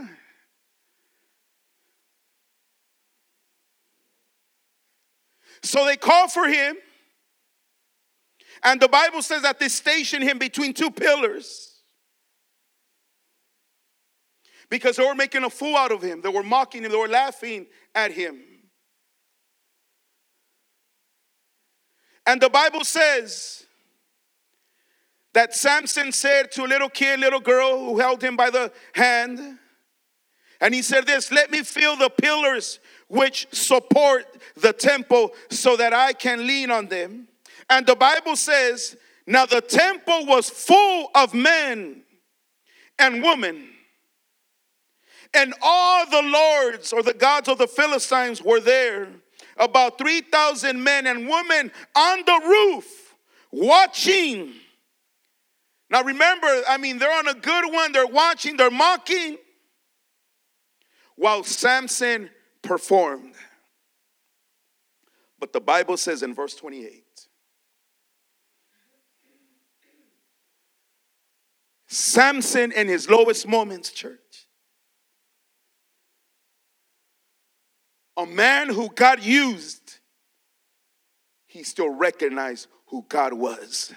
So 5.62 5.84
they 5.84 5.96
called 5.96 6.32
for 6.32 6.46
him. 6.46 6.76
And 8.64 8.80
the 8.80 8.88
Bible 8.88 9.22
says 9.22 9.42
that 9.42 9.58
they 9.58 9.68
stationed 9.68 10.22
him 10.22 10.38
between 10.38 10.72
two 10.72 10.90
pillars 10.90 11.71
because 14.72 14.96
they 14.96 15.04
were 15.04 15.14
making 15.14 15.44
a 15.44 15.50
fool 15.50 15.76
out 15.76 15.92
of 15.92 16.00
him. 16.00 16.22
They 16.22 16.30
were 16.30 16.42
mocking 16.42 16.82
him, 16.82 16.90
they 16.90 16.96
were 16.96 17.06
laughing 17.06 17.66
at 17.94 18.10
him. 18.10 18.40
And 22.26 22.40
the 22.40 22.48
Bible 22.48 22.82
says 22.82 23.66
that 25.34 25.54
Samson 25.54 26.10
said 26.10 26.50
to 26.52 26.64
a 26.64 26.68
little 26.68 26.88
kid, 26.88 27.20
little 27.20 27.38
girl 27.38 27.84
who 27.84 27.98
held 27.98 28.24
him 28.24 28.34
by 28.34 28.48
the 28.48 28.72
hand, 28.94 29.58
and 30.58 30.74
he 30.74 30.80
said, 30.80 31.06
This, 31.06 31.30
let 31.30 31.50
me 31.50 31.62
feel 31.62 31.94
the 31.94 32.08
pillars 32.08 32.80
which 33.08 33.48
support 33.52 34.24
the 34.56 34.72
temple 34.72 35.32
so 35.50 35.76
that 35.76 35.92
I 35.92 36.14
can 36.14 36.46
lean 36.46 36.70
on 36.70 36.86
them. 36.86 37.28
And 37.68 37.84
the 37.84 37.96
Bible 37.96 38.36
says, 38.36 38.96
Now 39.26 39.44
the 39.44 39.60
temple 39.60 40.24
was 40.24 40.48
full 40.48 41.10
of 41.14 41.34
men 41.34 42.04
and 42.98 43.22
women 43.22 43.71
and 45.34 45.54
all 45.62 46.06
the 46.06 46.22
lords 46.22 46.92
or 46.92 47.02
the 47.02 47.14
gods 47.14 47.48
of 47.48 47.58
the 47.58 47.66
Philistines 47.66 48.42
were 48.42 48.60
there. 48.60 49.08
About 49.58 49.98
3,000 49.98 50.82
men 50.82 51.06
and 51.06 51.28
women 51.28 51.70
on 51.94 52.22
the 52.24 52.40
roof 52.46 53.14
watching. 53.50 54.52
Now 55.90 56.02
remember, 56.02 56.48
I 56.68 56.78
mean, 56.78 56.98
they're 56.98 57.12
on 57.12 57.28
a 57.28 57.34
good 57.34 57.72
one, 57.72 57.92
they're 57.92 58.06
watching, 58.06 58.56
they're 58.56 58.70
mocking, 58.70 59.36
while 61.16 61.44
Samson 61.44 62.30
performed. 62.62 63.34
But 65.38 65.52
the 65.52 65.60
Bible 65.60 65.96
says 65.96 66.22
in 66.22 66.34
verse 66.34 66.54
28 66.54 67.04
Samson 71.88 72.72
in 72.72 72.88
his 72.88 73.10
lowest 73.10 73.46
moments, 73.46 73.90
church, 73.90 74.21
a 78.16 78.26
man 78.26 78.68
who 78.68 78.90
God 78.90 79.22
used, 79.22 79.98
he 81.46 81.62
still 81.62 81.90
recognized 81.90 82.68
who 82.86 83.04
God 83.08 83.32
was. 83.32 83.92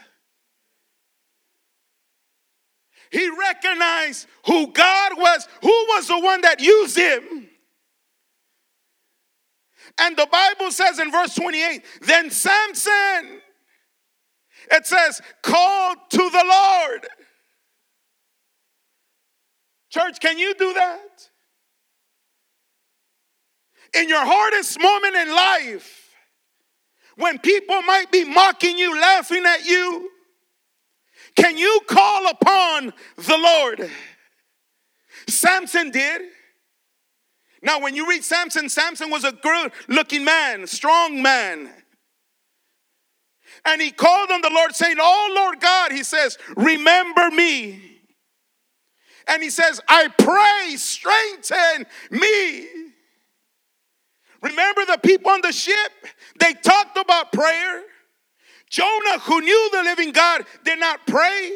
He 3.12 3.30
recognized 3.30 4.28
who 4.46 4.68
God 4.72 5.14
was, 5.18 5.48
who 5.62 5.70
was 5.70 6.08
the 6.08 6.20
one 6.20 6.42
that 6.42 6.60
used 6.60 6.98
him. 6.98 7.50
And 10.00 10.18
the 10.18 10.28
Bible 10.30 10.72
says 10.72 11.00
in 11.00 11.12
verse 11.12 11.36
28 11.36 11.84
then 12.02 12.30
Samson, 12.30 13.42
it 14.72 14.86
says, 14.86 15.22
called 15.42 15.98
to 16.10 16.18
the 16.18 16.44
Lord. 16.46 17.08
Church, 19.90 20.20
can 20.20 20.38
you 20.38 20.54
do 20.56 20.74
that? 20.74 21.30
In 23.96 24.10
your 24.10 24.26
hardest 24.26 24.80
moment 24.80 25.16
in 25.16 25.30
life, 25.30 26.14
when 27.18 27.40
people 27.40 27.82
might 27.84 28.12
be 28.12 28.26
mocking 28.26 28.78
you, 28.78 29.00
laughing 29.00 29.46
at 29.46 29.66
you, 29.66 30.10
can 31.36 31.58
you 31.58 31.82
call 31.88 32.28
upon 32.30 32.94
the 33.16 33.38
Lord? 33.38 33.90
Samson 35.28 35.92
did. 35.92 36.22
Now, 37.62 37.80
when 37.80 37.96
you 37.96 38.08
read 38.08 38.24
Samson, 38.24 38.70
Samson 38.70 39.10
was 39.10 39.24
a 39.24 39.32
good 39.32 39.72
looking 39.88 40.24
man, 40.24 40.68
strong 40.68 41.22
man. 41.22 41.70
And 43.66 43.82
he 43.82 43.92
called 43.92 44.30
on 44.30 44.42
the 44.42 44.52
Lord, 44.54 44.76
saying, 44.76 44.98
Oh 45.00 45.34
Lord 45.36 45.60
God, 45.60 45.92
he 45.92 46.04
says, 46.04 46.38
remember 46.56 47.32
me. 47.32 47.82
And 49.28 49.42
he 49.42 49.50
says, 49.50 49.82
I 49.88 50.10
pray, 50.10 50.76
strengthen 50.76 51.88
me. 52.12 52.68
Remember 54.46 54.86
the 54.86 55.00
people 55.00 55.32
on 55.32 55.42
the 55.42 55.52
ship? 55.52 55.92
They 56.40 56.54
talked 56.54 56.98
about 56.98 57.32
prayer. 57.32 57.82
Jonah, 58.70 59.20
who 59.22 59.42
knew 59.42 59.70
the 59.72 59.82
living 59.82 60.12
God, 60.12 60.44
did 60.64 60.80
not 60.80 61.08
pray. 61.08 61.52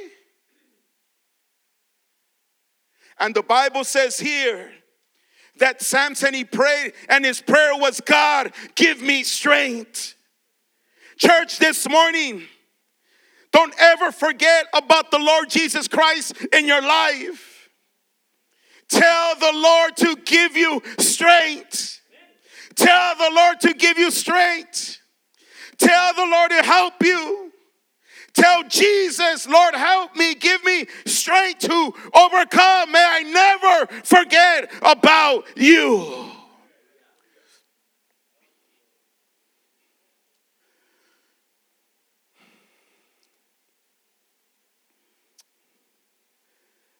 And 3.19 3.35
the 3.35 3.43
Bible 3.43 3.83
says 3.83 4.17
here 4.17 4.71
that 5.57 5.83
Samson 5.83 6.33
he 6.33 6.43
prayed, 6.43 6.93
and 7.09 7.23
his 7.23 7.41
prayer 7.41 7.75
was, 7.75 8.01
God, 8.01 8.53
give 8.73 9.01
me 9.01 9.21
strength. 9.21 10.15
Church, 11.17 11.59
this 11.59 11.87
morning, 11.87 12.43
don't 13.51 13.75
ever 13.77 14.11
forget 14.11 14.65
about 14.73 15.11
the 15.11 15.19
Lord 15.19 15.49
Jesus 15.49 15.87
Christ 15.87 16.33
in 16.53 16.65
your 16.65 16.81
life. 16.81 17.69
Tell 18.87 19.35
the 19.35 19.51
Lord 19.53 19.97
to 19.97 20.15
give 20.25 20.57
you 20.57 20.81
strength. 20.97 21.98
Tell 22.79 23.15
the 23.15 23.35
Lord 23.35 23.59
to 23.61 23.73
give 23.73 23.97
you 23.97 24.09
strength. 24.09 24.99
Tell 25.77 26.13
the 26.13 26.25
Lord 26.25 26.51
to 26.51 26.63
help 26.63 26.93
you. 27.03 27.51
Tell 28.33 28.63
Jesus, 28.69 29.45
Lord, 29.49 29.75
help 29.75 30.15
me, 30.15 30.33
give 30.33 30.63
me 30.63 30.85
strength 31.05 31.59
to 31.67 31.93
overcome. 32.13 32.91
May 32.93 33.05
I 33.05 33.23
never 33.23 34.03
forget 34.05 34.71
about 34.81 35.43
you. 35.57 36.31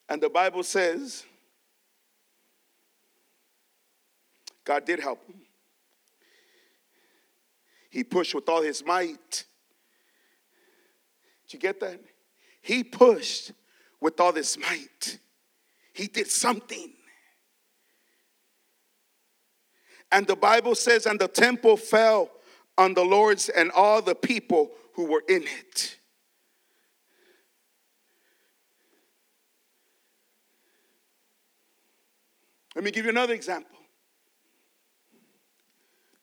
And 0.10 0.22
the 0.22 0.30
Bible 0.30 0.64
says 0.64 1.24
God 4.66 4.84
did 4.84 5.00
help 5.00 5.26
him. 5.26 5.49
He 7.90 8.04
pushed 8.04 8.36
with 8.36 8.48
all 8.48 8.62
his 8.62 8.86
might. 8.86 9.46
Did 11.48 11.54
you 11.54 11.60
get 11.60 11.80
that? 11.80 12.00
He 12.62 12.84
pushed 12.84 13.52
with 14.00 14.20
all 14.20 14.32
his 14.32 14.58
might. 14.58 15.20
He 15.94 16.08
did 16.08 16.28
something. 16.28 16.94
And 20.12 20.26
the 20.28 20.36
Bible 20.36 20.76
says, 20.76 21.06
and 21.06 21.20
the 21.20 21.28
temple 21.28 21.78
fell 21.78 22.30
on 22.78 22.94
the 22.94 23.04
Lord's 23.04 23.50
and 23.50 23.72
all 23.72 24.02
the 24.02 24.16
people 24.16 24.72
who 24.94 25.06
were 25.06 25.24
in 25.28 25.44
it. 25.44 25.98
Let 32.76 32.84
me 32.84 32.92
give 32.92 33.06
you 33.06 33.12
another 33.12 33.34
example. 33.34 33.78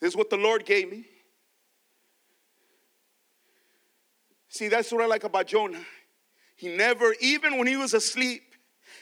This 0.01 0.13
is 0.13 0.17
what 0.17 0.31
the 0.31 0.37
Lord 0.37 0.65
gave 0.65 0.91
me. 0.91 1.05
See, 4.57 4.69
that's 4.69 4.91
what 4.91 5.03
I 5.03 5.07
like 5.07 5.25
about 5.25 5.47
Jonah. 5.47 5.85
He 6.57 6.75
never, 6.75 7.15
even 7.21 7.59
when 7.59 7.67
he 7.67 7.77
was 7.77 7.93
asleep, 7.93 8.43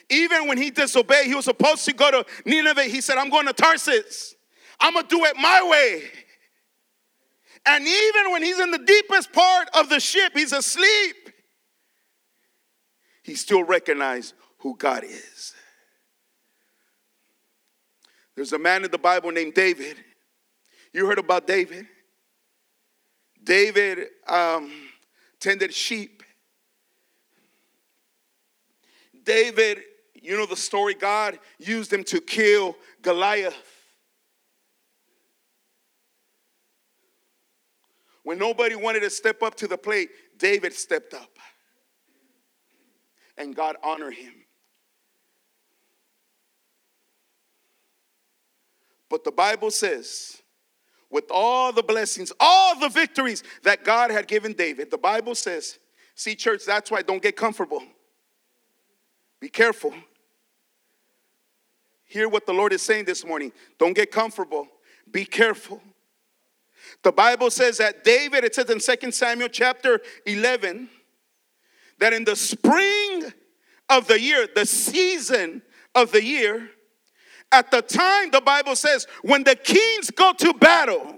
even 0.09 0.49
when 0.49 0.57
he 0.57 0.69
disobeyed, 0.69 1.27
he 1.27 1.33
was 1.33 1.45
supposed 1.45 1.85
to 1.85 1.93
go 1.93 2.11
to 2.11 2.25
Nineveh. 2.45 2.83
He 2.83 2.99
said, 2.99 3.17
I'm 3.17 3.29
going 3.29 3.47
to 3.47 3.53
Tarsus. 3.53 4.35
I'm 4.81 4.93
going 4.93 5.07
to 5.07 5.15
do 5.15 5.23
it 5.23 5.37
my 5.37 5.65
way. 5.71 6.03
And 7.65 7.87
even 7.87 8.33
when 8.33 8.43
he's 8.43 8.59
in 8.59 8.69
the 8.71 8.79
deepest 8.79 9.31
part 9.31 9.69
of 9.73 9.87
the 9.87 10.01
ship, 10.01 10.33
he's 10.35 10.51
asleep, 10.51 11.15
he 13.23 13.35
still 13.35 13.63
recognized 13.63 14.33
who 14.57 14.75
God 14.75 15.05
is. 15.05 15.53
There's 18.35 18.51
a 18.51 18.59
man 18.59 18.83
in 18.83 18.91
the 18.91 18.97
Bible 18.97 19.31
named 19.31 19.53
David. 19.53 19.95
You 20.91 21.05
heard 21.05 21.17
about 21.17 21.47
David? 21.47 21.87
David 23.41 24.07
um, 24.27 24.69
tended 25.45 25.71
sheep. 25.71 26.23
David, 29.23 29.79
you 30.15 30.35
know 30.35 30.47
the 30.47 30.55
story, 30.55 30.95
God 30.95 31.37
used 31.59 31.93
him 31.93 32.03
to 32.05 32.19
kill 32.19 32.75
Goliath. 33.03 33.53
When 38.23 38.39
nobody 38.39 38.73
wanted 38.75 39.01
to 39.01 39.11
step 39.11 39.43
up 39.43 39.53
to 39.57 39.67
the 39.67 39.77
plate, 39.77 40.09
David 40.39 40.73
stepped 40.73 41.13
up. 41.13 41.37
And 43.37 43.55
God 43.55 43.75
honored 43.83 44.15
him. 44.15 44.33
But 49.09 49.23
the 49.23 49.31
Bible 49.31 49.69
says, 49.69 50.41
with 51.15 51.31
all 51.31 51.71
the 51.71 51.81
blessings, 51.81 52.33
all 52.41 52.77
the 52.77 52.89
victories 52.89 53.41
that 53.63 53.85
God 53.85 54.11
had 54.11 54.27
given 54.27 54.51
David, 54.51 54.91
the 54.91 54.97
Bible 54.97 55.33
says, 55.33 55.79
see, 56.13 56.35
church, 56.35 56.65
that's 56.65 56.91
why 56.91 57.01
don't 57.01 57.23
get 57.23 57.37
comfortable. 57.37 57.81
Be 59.39 59.47
careful. 59.47 59.93
Hear 62.03 62.27
what 62.27 62.45
the 62.45 62.53
Lord 62.53 62.73
is 62.73 62.81
saying 62.81 63.05
this 63.05 63.25
morning. 63.25 63.53
Don't 63.79 63.93
get 63.93 64.11
comfortable. 64.11 64.67
Be 65.09 65.23
careful. 65.23 65.81
The 67.01 67.13
Bible 67.13 67.49
says 67.49 67.77
that 67.77 68.03
David, 68.03 68.43
it 68.43 68.53
says 68.53 68.69
in 68.69 68.79
2 68.79 69.11
Samuel 69.11 69.47
chapter 69.47 70.01
11, 70.25 70.89
that 71.97 72.11
in 72.11 72.25
the 72.25 72.35
spring 72.35 73.31
of 73.89 74.07
the 74.07 74.19
year, 74.19 74.49
the 74.53 74.65
season 74.65 75.61
of 75.95 76.11
the 76.11 76.21
year, 76.21 76.71
at 77.55 77.71
the 77.71 77.81
time, 77.81 78.31
the 78.31 78.41
Bible 78.41 78.75
says, 78.75 79.07
when 79.21 79.45
the 79.45 79.55
kings 79.55 80.11
go 80.11 80.33
to 80.33 80.53
battle, 80.55 81.15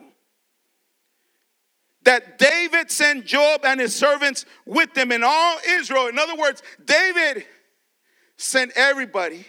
that 2.03 2.37
David 2.37 2.91
sent 2.91 3.25
Joab 3.25 3.65
and 3.65 3.79
his 3.79 3.95
servants 3.95 4.45
with 4.63 4.93
them 4.93 5.11
in 5.11 5.23
all 5.23 5.57
Israel. 5.67 6.07
In 6.07 6.19
other 6.19 6.35
words, 6.35 6.61
David 6.85 7.43
sent 8.37 8.71
everybody 8.75 9.47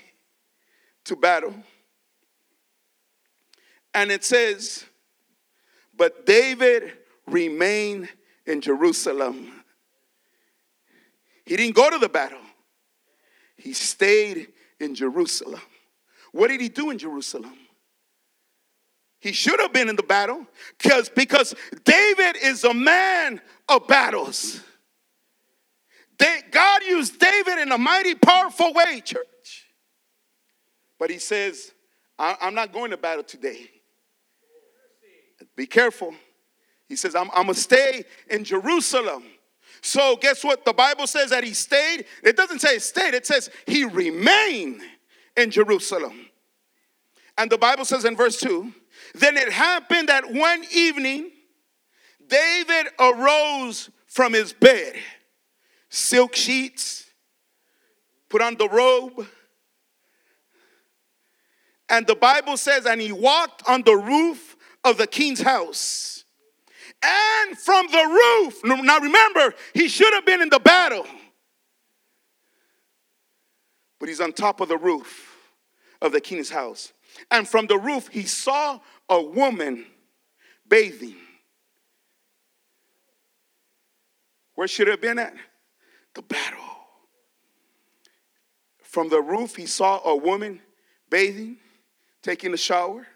to 1.05 1.15
battle. 1.15 1.55
And 3.93 4.11
it 4.11 4.25
says, 4.25 4.87
but 5.95 6.25
David 6.25 6.95
remained 7.27 8.09
in 8.47 8.63
Jerusalem. 8.63 9.63
He 11.45 11.55
didn't 11.57 11.77
go 11.77 11.91
to 11.91 11.99
the 11.99 12.09
battle, 12.09 12.41
he 13.59 13.75
stayed 13.75 14.49
in 14.81 14.95
Jerusalem. 14.95 15.61
What 16.39 16.51
did 16.51 16.61
he 16.61 16.69
do 16.69 16.91
in 16.91 16.99
Jerusalem? 16.99 17.53
He 19.19 19.33
should 19.33 19.59
have 19.59 19.73
been 19.73 19.89
in 19.89 19.97
the 19.97 20.05
battle 20.05 20.47
because 20.79 21.09
because 21.09 21.53
David 21.83 22.37
is 22.41 22.63
a 22.63 22.73
man 22.73 23.41
of 23.69 23.89
battles. 23.89 24.61
They, 26.17 26.43
God 26.53 26.85
used 26.85 27.19
David 27.19 27.59
in 27.59 27.73
a 27.73 27.79
mighty 27.79 28.15
powerful 28.15 28.73
way, 28.73 29.01
church. 29.01 29.67
But 31.01 31.11
he 31.11 31.19
says, 31.19 31.73
I'm 32.17 32.55
not 32.55 32.73
going 32.73 32.93
to 32.93 32.97
battle 32.97 33.25
today. 33.25 33.69
Be 35.57 35.67
careful. 35.67 36.15
He 36.89 36.95
says, 36.95 37.17
I'm, 37.17 37.31
I'm 37.33 37.47
going 37.47 37.55
to 37.55 37.61
stay 37.61 38.05
in 38.31 38.45
Jerusalem. 38.45 39.25
So, 39.81 40.15
guess 40.15 40.45
what? 40.45 40.65
The 40.65 40.73
Bible 40.73 41.09
says 41.09 41.31
that 41.31 41.43
he 41.43 41.53
stayed. 41.53 42.05
It 42.23 42.37
doesn't 42.37 42.61
say 42.61 42.79
stayed, 42.79 43.15
it 43.15 43.27
says 43.27 43.51
he 43.67 43.83
remained 43.83 44.83
in 45.37 45.51
Jerusalem. 45.51 46.28
And 47.39 47.49
the 47.49 47.57
Bible 47.57 47.85
says 47.85 48.05
in 48.05 48.17
verse 48.17 48.39
2 48.41 48.73
Then 49.15 49.37
it 49.37 49.53
happened 49.53 50.09
that 50.09 50.31
one 50.31 50.65
evening, 50.75 51.31
David 52.27 52.89
arose 52.99 53.89
from 54.09 54.33
his 54.33 54.53
bed, 54.53 54.95
silk 55.89 56.35
sheets, 56.35 57.07
put 58.29 58.43
on 58.43 58.57
the 58.57 58.69
robe. 58.69 59.27
And 61.89 62.07
the 62.07 62.17
Bible 62.17 62.59
says, 62.59 62.85
and 62.85 63.01
he 63.01 63.13
walked 63.13 63.63
on 63.67 63.83
the 63.83 63.97
roof 63.97 64.57
of 64.85 64.99
the 64.99 65.07
king's 65.07 65.41
house. 65.41 66.25
And 67.03 67.57
from 67.57 67.87
the 67.87 68.43
roof, 68.45 68.61
now 68.65 68.99
remember, 68.99 69.55
he 69.73 69.89
should 69.89 70.13
have 70.13 70.27
been 70.27 70.43
in 70.43 70.51
the 70.51 70.59
battle, 70.59 71.07
but 73.99 74.09
he's 74.09 74.21
on 74.21 74.33
top 74.33 74.61
of 74.61 74.69
the 74.69 74.77
roof 74.77 75.39
of 76.03 76.13
the 76.13 76.21
king's 76.21 76.51
house. 76.51 76.93
And 77.31 77.47
from 77.47 77.67
the 77.67 77.79
roof, 77.79 78.09
he 78.09 78.23
saw 78.23 78.81
a 79.09 79.23
woman 79.23 79.87
bathing. 80.69 81.17
Where 84.55 84.69
should 84.69 84.89
have 84.89 85.01
been 85.01 85.19
at? 85.19 85.35
The 86.15 86.23
battle. 86.23 86.59
From 88.83 89.09
the 89.09 89.21
roof, 89.21 89.55
he 89.55 89.67
saw 89.67 90.01
a 90.05 90.17
woman 90.17 90.61
bathing, 91.11 91.59
taking 92.23 92.53
a 92.53 92.57
shower. 92.57 93.07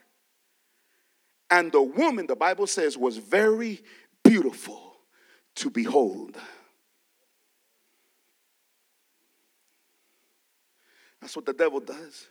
And 1.50 1.72
the 1.72 1.82
woman, 1.82 2.26
the 2.26 2.36
Bible 2.36 2.66
says, 2.66 2.96
was 2.96 3.16
very 3.16 3.82
beautiful 4.22 4.94
to 5.56 5.70
behold. 5.70 6.36
That's 11.20 11.36
what 11.36 11.46
the 11.46 11.52
devil 11.52 11.80
does. 11.80 12.26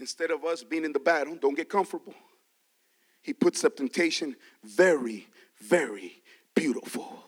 Instead 0.00 0.30
of 0.30 0.44
us 0.44 0.64
being 0.64 0.84
in 0.84 0.92
the 0.92 0.98
battle, 0.98 1.36
don't 1.36 1.56
get 1.56 1.68
comfortable. 1.68 2.14
He 3.22 3.32
puts 3.32 3.62
the 3.62 3.70
temptation 3.70 4.36
very, 4.62 5.28
very 5.60 6.22
beautiful. 6.54 7.22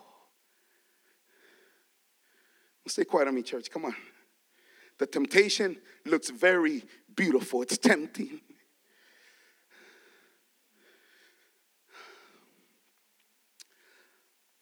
Stay 2.87 3.03
quiet 3.03 3.27
on 3.27 3.35
me, 3.35 3.41
church. 3.41 3.69
Come 3.69 3.85
on. 3.85 3.95
The 4.97 5.05
temptation 5.05 5.77
looks 6.05 6.29
very 6.29 6.83
beautiful. 7.15 7.61
It's 7.61 7.77
tempting. 7.77 8.39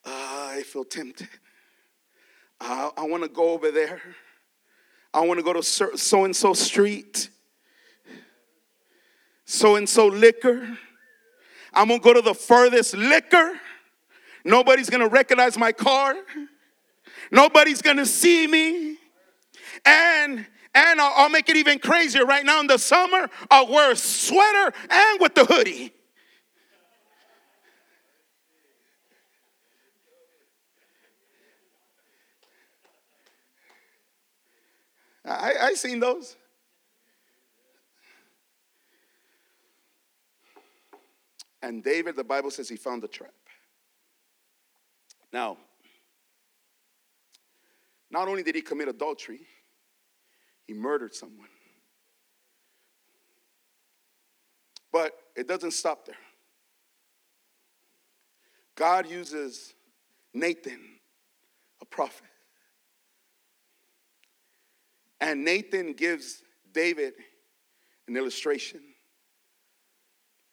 I 0.04 0.64
feel 0.64 0.84
tempted. 0.84 1.28
I, 2.60 2.90
I 2.98 3.04
want 3.04 3.24
to 3.24 3.30
go 3.30 3.52
over 3.52 3.72
there. 3.72 4.02
I 5.14 5.22
want 5.22 5.40
to 5.40 5.44
go 5.44 5.54
to 5.54 5.64
so 5.64 6.26
and 6.26 6.36
so 6.36 6.54
street, 6.54 7.30
so 9.46 9.76
and 9.76 9.88
so 9.88 10.08
liquor. 10.08 10.78
I'm 11.74 11.88
to 12.00 12.04
go 12.04 12.14
to 12.14 12.22
the 12.22 12.34
furthest 12.34 12.96
liquor. 12.96 13.60
Nobody's 14.44 14.90
to 15.02 15.08
recognize 15.08 15.58
my 15.58 15.72
car. 15.72 16.16
Nobody's 17.32 17.82
to 17.98 18.06
see 18.06 18.48
me. 18.48 18.98
And 19.86 20.46
and 20.74 21.00
I'll, 21.00 21.14
I'll, 21.16 21.30
make 21.30 21.48
it 21.50 21.56
even 21.56 21.80
crazier. 21.80 22.26
Right 22.26 22.46
now 22.46 22.60
in 22.60 22.68
the 22.68 22.78
summer, 22.78 23.30
I'll 23.50 23.72
wear 23.72 23.92
a 23.92 23.96
sweater 23.96 24.74
and 24.90 25.22
with 25.22 25.34
the 25.34 25.46
hoodie. 25.46 25.94
I, 35.24 35.54
I 35.62 35.74
seen 35.76 36.02
those. 36.02 36.36
And 41.66 41.84
David, 41.84 42.16
the 42.16 42.24
Bible 42.24 42.52
says 42.52 42.70
he 42.70 42.76
found 42.76 43.02
the 43.02 43.08
trap. 43.08 43.34
Now, 45.34 45.58
not 48.12 48.28
only 48.28 48.44
did 48.44 48.54
he 48.54 48.62
commit 48.62 48.88
adultery, 48.88 49.40
he 50.68 50.74
murdered 50.76 51.16
someone. 51.16 51.48
But 54.92 55.14
it 55.36 55.48
doesn't 55.48 55.72
stop 55.72 56.06
there. 56.06 56.16
God 58.76 59.10
uses 59.10 59.74
Nathan, 60.36 60.80
a 61.82 61.86
prophet. 61.86 62.28
And 65.20 65.44
Nathan 65.44 65.94
gives 65.94 66.44
David 66.72 67.16
an 68.08 68.16
illustration. 68.16 68.82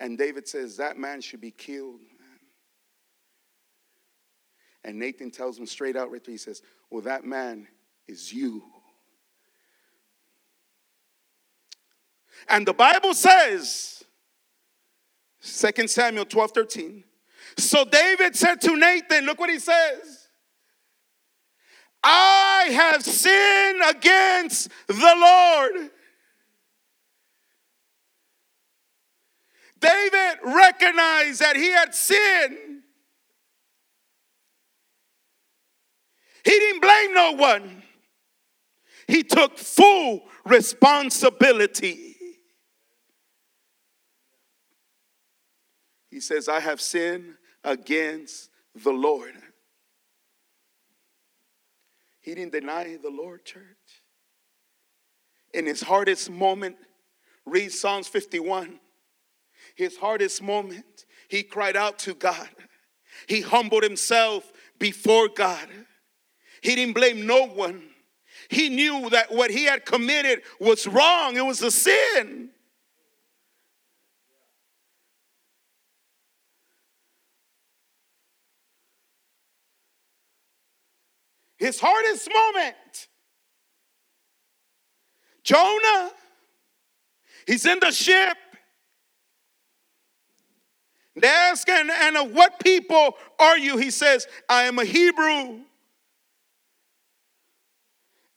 And 0.03 0.19
David 0.19 0.49
says, 0.49 0.77
That 0.79 0.99
man 0.99 1.21
should 1.21 1.41
be 1.41 1.53
killed. 1.53 2.01
And 4.83 4.99
Nathan 4.99 5.31
tells 5.31 5.57
him 5.57 5.65
straight 5.65 5.97
out 5.97 6.11
right 6.11 6.23
there, 6.25 6.33
he 6.33 6.39
says, 6.39 6.61
Well, 6.91 7.03
that 7.03 7.25
man 7.25 7.69
is 8.09 8.33
you. 8.33 8.65
And 12.49 12.67
the 12.67 12.73
Bible 12.73 13.15
says, 13.15 14.03
2 15.41 15.87
Samuel 15.87 16.25
12 16.25 16.51
13. 16.51 17.05
So 17.59 17.85
David 17.85 18.35
said 18.35 18.61
to 18.63 18.77
Nathan, 18.77 19.25
look 19.25 19.39
what 19.39 19.51
he 19.51 19.61
says. 19.61 20.27
I 22.03 22.71
have 22.73 23.05
sinned 23.05 23.83
against 23.89 24.69
the 24.89 25.15
Lord. 25.17 25.91
David 29.83 30.39
recognized 30.45 31.41
that 31.41 31.57
he 31.57 31.71
had 31.71 31.95
sinned. 31.95 32.83
He 36.45 36.51
didn't 36.51 36.81
blame 36.81 37.15
no 37.15 37.33
one. 37.33 37.83
He 39.07 39.23
took 39.23 39.59
full 39.59 40.23
responsibility. 40.45 42.17
He 46.11 46.21
says, 46.21 46.49
I 46.49 46.61
have 46.61 46.81
sinned 46.81 47.35
against 47.65 48.51
the 48.75 48.91
Lord. 48.91 49.35
He 52.21 52.35
didn't 52.35 52.53
deny 52.53 52.97
the 53.03 53.11
Lord, 53.11 53.45
church. 53.45 54.03
In 55.53 55.67
his 55.67 55.83
hardest 55.83 56.31
moment, 56.31 56.77
read 57.45 57.73
Psalms 57.73 58.09
51. 58.09 58.79
His 59.77 59.97
hardest 59.97 60.43
moment, 60.43 61.07
he 61.29 61.43
cried 61.43 61.77
out 61.77 61.99
to 62.01 62.15
God. 62.15 62.49
He 63.27 63.41
humbled 63.41 63.83
himself 63.83 64.53
before 64.79 65.29
God. 65.29 65.69
He 66.61 66.75
didn't 66.75 66.95
blame 66.95 67.27
no 67.27 67.47
one. 67.47 67.83
He 68.49 68.69
knew 68.69 69.09
that 69.11 69.33
what 69.33 69.51
he 69.51 69.65
had 69.65 69.85
committed 69.85 70.43
was 70.61 70.87
wrong, 70.87 71.37
it 71.37 71.45
was 71.45 71.63
a 71.63 71.71
sin. 71.71 72.51
his 81.63 81.79
hardest 81.81 82.29
moment. 82.29 83.09
Jonah, 85.45 86.11
he's 87.47 87.65
in 87.65 87.79
the 87.81 87.93
ship. 87.93 88.37
They 91.15 91.29
ask, 91.29 91.69
and, 91.69 92.35
what 92.35 92.59
people 92.61 93.17
are 93.39 93.59
you? 93.59 93.77
He 93.77 93.91
says, 93.91 94.27
I 94.49 94.63
am 94.63 94.79
a 94.79 94.85
Hebrew. 94.85 95.61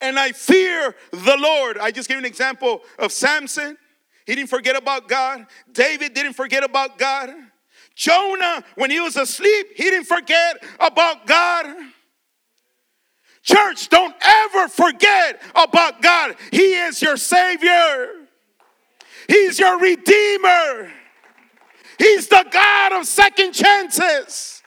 And 0.02 0.20
I 0.20 0.34
fear 0.34 0.96
the 1.12 1.38
Lord. 1.40 1.78
I 1.78 1.92
just 1.92 2.10
gave 2.10 2.18
an 2.18 2.26
example 2.26 2.82
of 3.00 3.12
Samson. 3.12 3.78
He 4.26 4.36
didn't 4.36 4.50
forget 4.50 4.76
about 4.76 5.08
God. 5.08 5.46
David 5.72 6.14
didn't 6.14 6.34
forget 6.34 6.64
about 6.64 6.98
God. 6.98 7.30
Jonah, 7.96 8.64
when 8.76 8.92
he 8.92 9.00
was 9.00 9.16
asleep, 9.16 9.68
he 9.76 9.84
didn't 9.84 10.06
forget 10.06 10.64
about 10.80 11.26
God. 11.26 11.66
Church, 13.42 13.90
don't 13.90 14.16
ever 14.22 14.68
forget 14.68 15.42
about 15.56 16.02
God. 16.02 16.36
He 16.52 16.74
is 16.74 17.02
your 17.02 17.16
Savior, 17.16 18.10
He's 19.28 19.60
your 19.60 19.80
Redeemer, 19.80 20.92
He's 21.98 22.28
the 22.28 22.46
God 22.52 22.94
of 22.94 23.06
second 23.06 23.54
chances, 23.54 24.62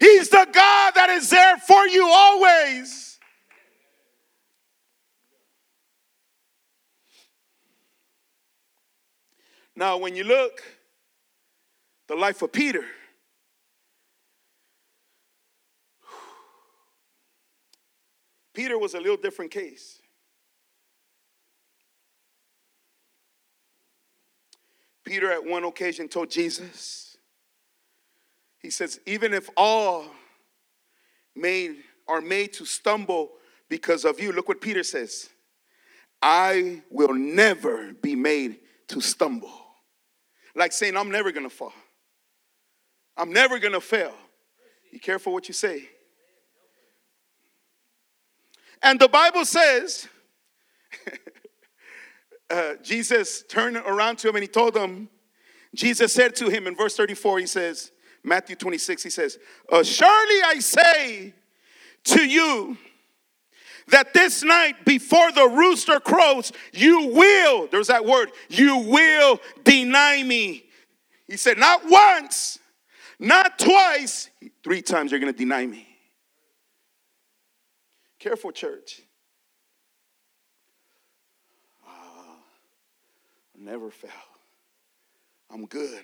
He's 0.00 0.28
the 0.28 0.46
God 0.52 0.92
that 0.94 1.10
is 1.10 1.30
there 1.30 1.56
for 1.58 1.86
you 1.86 2.06
always. 2.08 3.18
Now, 9.76 9.96
when 9.96 10.14
you 10.14 10.22
look 10.22 10.62
the 12.06 12.14
life 12.14 12.42
of 12.42 12.52
Peter, 12.52 12.84
Peter 18.54 18.78
was 18.78 18.94
a 18.94 18.98
little 18.98 19.16
different 19.16 19.50
case. 19.50 20.00
Peter, 25.04 25.30
at 25.30 25.44
one 25.44 25.64
occasion, 25.64 26.08
told 26.08 26.30
Jesus, 26.30 27.16
he 28.58 28.70
says, 28.70 28.98
even 29.06 29.34
if 29.34 29.50
all 29.56 30.06
made 31.36 31.76
are 32.08 32.20
made 32.20 32.52
to 32.54 32.64
stumble 32.64 33.32
because 33.68 34.04
of 34.04 34.20
you, 34.20 34.32
look 34.32 34.48
what 34.48 34.60
Peter 34.60 34.82
says. 34.82 35.28
I 36.22 36.82
will 36.90 37.14
never 37.14 37.92
be 37.92 38.14
made 38.14 38.60
to 38.88 39.00
stumble. 39.00 39.52
Like 40.54 40.72
saying, 40.72 40.96
I'm 40.96 41.10
never 41.10 41.32
gonna 41.32 41.50
fall. 41.50 41.72
I'm 43.16 43.32
never 43.32 43.58
gonna 43.58 43.80
fail. 43.80 44.14
Be 44.92 44.98
careful 44.98 45.32
what 45.32 45.48
you 45.48 45.54
say. 45.54 45.88
And 48.82 49.00
the 49.00 49.08
Bible 49.08 49.44
says, 49.44 50.08
uh, 52.54 52.74
Jesus 52.82 53.42
turned 53.48 53.76
around 53.76 54.18
to 54.18 54.28
him 54.28 54.36
and 54.36 54.42
he 54.42 54.48
told 54.48 54.76
him, 54.76 55.08
Jesus 55.74 56.12
said 56.12 56.36
to 56.36 56.48
him 56.48 56.68
in 56.68 56.76
verse 56.76 56.96
34, 56.96 57.40
he 57.40 57.46
says, 57.46 57.90
Matthew 58.22 58.54
26, 58.54 59.02
he 59.02 59.10
says, 59.10 59.38
uh, 59.70 59.82
Surely 59.82 60.42
I 60.44 60.60
say 60.60 61.34
to 62.04 62.24
you 62.24 62.78
that 63.88 64.14
this 64.14 64.44
night 64.44 64.84
before 64.84 65.32
the 65.32 65.48
rooster 65.48 65.98
crows, 65.98 66.52
you 66.72 67.08
will, 67.08 67.66
there's 67.66 67.88
that 67.88 68.06
word, 68.06 68.30
you 68.48 68.78
will 68.78 69.40
deny 69.64 70.22
me. 70.22 70.64
He 71.26 71.36
said, 71.36 71.58
Not 71.58 71.82
once, 71.84 72.60
not 73.18 73.58
twice, 73.58 74.30
three 74.62 74.80
times 74.80 75.10
you're 75.10 75.20
gonna 75.20 75.32
deny 75.32 75.66
me. 75.66 75.88
Careful, 78.20 78.52
church. 78.52 79.02
Never 83.64 83.90
fail. 83.90 84.10
I'm 85.50 85.66
good. 85.66 86.02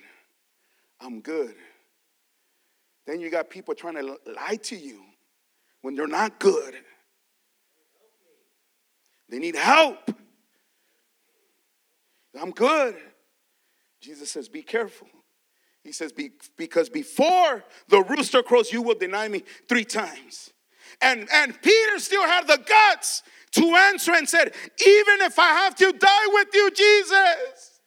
I'm 0.99 1.21
good. 1.21 1.55
Then 3.05 3.19
you 3.19 3.29
got 3.29 3.49
people 3.49 3.73
trying 3.73 3.95
to 3.95 4.17
lie 4.35 4.57
to 4.63 4.75
you 4.75 5.01
when 5.81 5.95
they're 5.95 6.07
not 6.07 6.39
good. 6.39 6.75
They 9.29 9.39
need 9.39 9.55
help. 9.55 10.11
I'm 12.39 12.51
good. 12.51 12.95
Jesus 13.99 14.31
says, 14.31 14.49
Be 14.49 14.61
careful. 14.61 15.07
He 15.83 15.91
says, 15.91 16.11
Be, 16.11 16.31
Because 16.57 16.89
before 16.89 17.63
the 17.87 18.01
rooster 18.03 18.43
crows, 18.43 18.71
you 18.71 18.81
will 18.81 18.95
deny 18.95 19.27
me 19.27 19.43
three 19.67 19.85
times. 19.85 20.51
And, 21.01 21.27
and 21.31 21.59
Peter 21.61 21.99
still 21.99 22.23
had 22.23 22.47
the 22.47 22.57
guts 22.57 23.23
to 23.53 23.75
answer 23.75 24.13
and 24.13 24.27
said, 24.27 24.53
Even 24.85 25.21
if 25.21 25.37
I 25.37 25.49
have 25.49 25.75
to 25.75 25.91
die 25.91 26.27
with 26.27 26.47
you, 26.53 26.71
Jesus, 26.71 27.81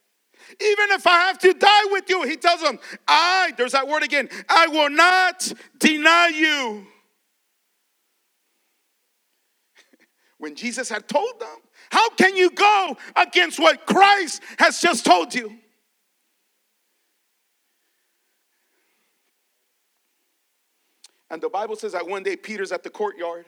even 0.61 0.91
if 0.91 1.07
I 1.07 1.21
have 1.27 1.39
to 1.41 1.53
die 1.53 1.85
with 1.91 2.09
you, 2.09 2.23
he 2.23 2.37
tells 2.37 2.61
them, 2.61 2.79
I, 3.09 3.53
there's 3.57 3.73
that 3.73 3.89
word 3.89 4.03
again, 4.03 4.29
I 4.49 4.69
will 4.69 4.91
not 4.91 5.53
deny 5.79 6.29
you. 6.29 6.87
when 10.39 10.55
Jesus 10.55 10.89
had 10.89 11.09
told 11.09 11.41
them, 11.41 11.57
How 11.91 12.11
can 12.11 12.37
you 12.37 12.51
go 12.51 12.97
against 13.17 13.59
what 13.59 13.87
Christ 13.87 14.43
has 14.59 14.81
just 14.81 15.05
told 15.05 15.35
you? 15.35 15.59
And 21.31 21.43
the 21.43 21.49
Bible 21.49 21.75
says 21.75 21.93
that 21.93 22.07
one 22.07 22.23
day 22.23 22.37
Peter's 22.37 22.71
at 22.71 22.83
the 22.83 22.91
courtyard 22.91 23.47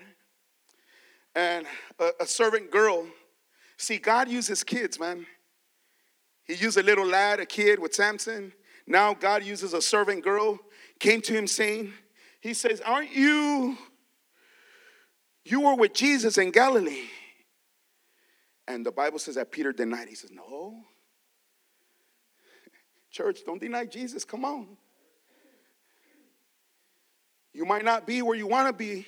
and 1.37 1.67
a, 2.01 2.11
a 2.21 2.27
servant 2.27 2.73
girl. 2.73 3.07
See, 3.77 3.99
God 3.99 4.29
uses 4.29 4.65
kids, 4.65 4.99
man. 4.99 5.27
He 6.45 6.55
used 6.55 6.79
a 6.79 6.83
little 6.83 7.07
lad, 7.07 7.39
a 7.39 7.47
kid 7.47 7.79
with 7.79 7.95
Samson. 7.95 8.53
Now 8.87 9.13
God 9.15 9.45
uses 9.45 9.75
a 9.75 9.83
servant 9.83 10.25
girl, 10.25 10.59
came 10.99 11.21
to 11.23 11.35
him 11.35 11.47
saying, 11.47 11.93
He 12.41 12.55
says, 12.55 12.81
Aren't 12.81 13.15
you, 13.15 13.77
you 15.45 15.61
were 15.61 15.75
with 15.75 15.93
Jesus 15.93 16.39
in 16.39 16.51
Galilee? 16.51 17.05
And 18.67 18.85
the 18.85 18.93
Bible 18.93 19.19
says 19.19 19.35
that 19.35 19.53
Peter 19.53 19.73
denied. 19.73 20.09
He 20.09 20.15
says, 20.15 20.31
No. 20.33 20.81
Church, 23.11 23.41
don't 23.45 23.61
deny 23.61 23.85
Jesus. 23.85 24.25
Come 24.25 24.45
on. 24.45 24.69
You 27.53 27.65
might 27.65 27.85
not 27.85 28.07
be 28.07 28.23
where 28.23 28.37
you 28.37 28.47
want 28.47 28.69
to 28.69 28.73
be. 28.73 29.07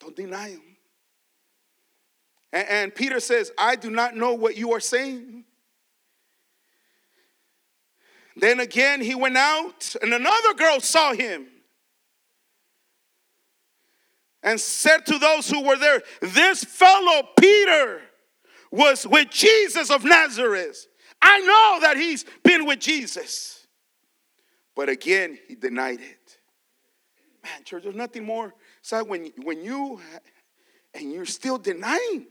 Don't 0.00 0.14
deny 0.14 0.50
him. 0.50 0.67
And, 2.52 2.68
and, 2.68 2.94
Peter 2.94 3.20
says, 3.20 3.52
I 3.58 3.76
do 3.76 3.90
not 3.90 4.16
know 4.16 4.34
what 4.34 4.56
you 4.56 4.72
are 4.72 4.80
saying. 4.80 5.44
Then 8.36 8.60
again, 8.60 9.00
he 9.00 9.14
went 9.14 9.36
out, 9.36 9.96
and 10.00 10.14
another 10.14 10.54
girl 10.54 10.80
saw 10.80 11.12
him 11.12 11.48
and 14.42 14.60
said 14.60 15.04
to 15.06 15.18
those 15.18 15.50
who 15.50 15.62
were 15.62 15.76
there, 15.76 16.02
This 16.22 16.64
fellow 16.64 17.28
Peter 17.38 18.00
was 18.70 19.06
with 19.06 19.30
Jesus 19.30 19.90
of 19.90 20.04
Nazareth. 20.04 20.86
I 21.20 21.40
know 21.40 21.80
that 21.82 21.96
he's 21.96 22.24
been 22.44 22.64
with 22.64 22.78
Jesus. 22.78 23.66
But 24.76 24.88
again, 24.88 25.38
he 25.48 25.56
denied 25.56 26.00
it. 26.00 26.38
Man, 27.42 27.64
church, 27.64 27.82
there's 27.82 27.96
nothing 27.96 28.24
more 28.24 28.54
sad 28.82 29.08
when, 29.08 29.32
when 29.42 29.62
you 29.62 30.00
and 30.94 31.12
you're 31.12 31.26
still 31.26 31.58
denying. 31.58 32.26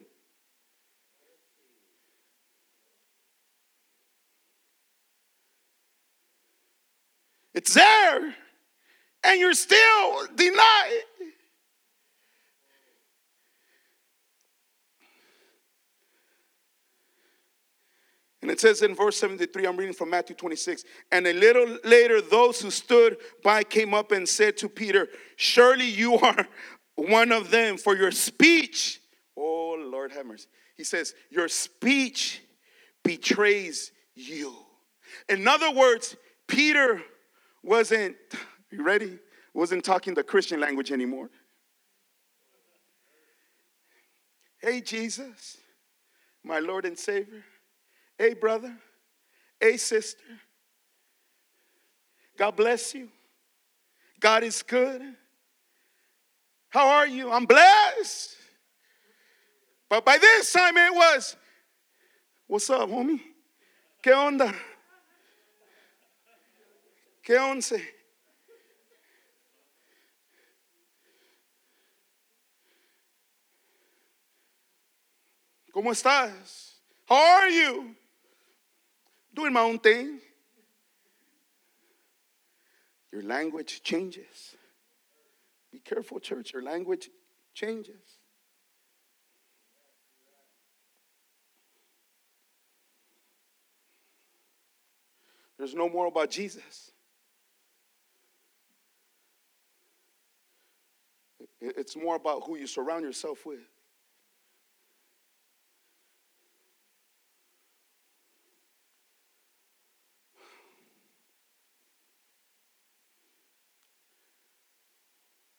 It's 7.57 7.73
there, 7.73 8.35
and 9.23 9.39
you're 9.39 9.55
still 9.55 10.27
denying. 10.35 11.01
And 18.43 18.51
it 18.51 18.59
says 18.59 18.83
in 18.83 18.93
verse 18.93 19.17
73, 19.17 19.65
I'm 19.65 19.75
reading 19.75 19.95
from 19.95 20.11
Matthew 20.11 20.35
26. 20.35 20.83
And 21.11 21.25
a 21.25 21.33
little 21.33 21.79
later, 21.83 22.21
those 22.21 22.61
who 22.61 22.69
stood 22.69 23.17
by 23.43 23.63
came 23.63 23.95
up 23.95 24.11
and 24.11 24.29
said 24.29 24.55
to 24.57 24.69
Peter, 24.69 25.07
Surely 25.35 25.89
you 25.89 26.13
are 26.13 26.47
one 26.93 27.31
of 27.31 27.49
them, 27.49 27.77
for 27.77 27.95
your 27.95 28.11
speech, 28.11 29.01
oh 29.35 29.83
Lord 29.91 30.11
have 30.11 30.27
mercy. 30.27 30.45
He 30.75 30.83
says, 30.83 31.15
Your 31.31 31.47
speech 31.47 32.39
betrays 33.03 33.91
you. 34.13 34.53
In 35.27 35.47
other 35.47 35.71
words, 35.71 36.15
Peter 36.47 37.01
wasn't, 37.67 38.15
you 38.71 38.83
ready? 38.83 39.19
Wasn't 39.53 39.83
talking 39.83 40.13
the 40.13 40.23
Christian 40.23 40.59
language 40.59 40.91
anymore. 40.91 41.29
Hey, 44.61 44.81
Jesus, 44.81 45.57
my 46.43 46.59
Lord 46.59 46.85
and 46.85 46.97
Savior. 46.97 47.43
Hey, 48.17 48.33
brother. 48.33 48.75
Hey, 49.59 49.77
sister. 49.77 50.23
God 52.37 52.55
bless 52.55 52.93
you. 52.93 53.09
God 54.19 54.43
is 54.43 54.63
good. 54.63 55.01
How 56.69 56.87
are 56.87 57.07
you? 57.07 57.31
I'm 57.31 57.45
blessed. 57.45 58.35
But 59.89 60.05
by 60.05 60.17
this 60.17 60.51
time 60.51 60.77
it 60.77 60.93
was, 60.93 61.35
what's 62.47 62.69
up, 62.69 62.89
homie? 62.89 63.21
¿Qué 64.03 64.13
onda? 64.13 64.53
¿Qué 67.27 67.37
once? 67.37 67.83
¿Cómo 75.73 75.91
estás? 75.91 76.79
How 77.09 77.17
are 77.17 77.49
you? 77.49 77.97
doing 79.33 79.51
my 79.51 79.59
own 79.59 79.77
thing. 79.77 80.19
Your 83.11 83.23
language 83.23 83.83
changes. 83.83 84.55
Be 85.69 85.79
careful, 85.79 86.21
church. 86.21 86.53
Your 86.53 86.63
language 86.63 87.09
changes. 87.53 88.19
There's 95.57 95.75
no 95.75 95.89
more 95.89 96.07
about 96.07 96.31
Jesus. 96.31 96.93
It's 101.59 101.95
more 101.95 102.15
about 102.15 102.43
who 102.45 102.57
you 102.57 102.67
surround 102.67 103.03
yourself 103.03 103.45
with. 103.45 103.59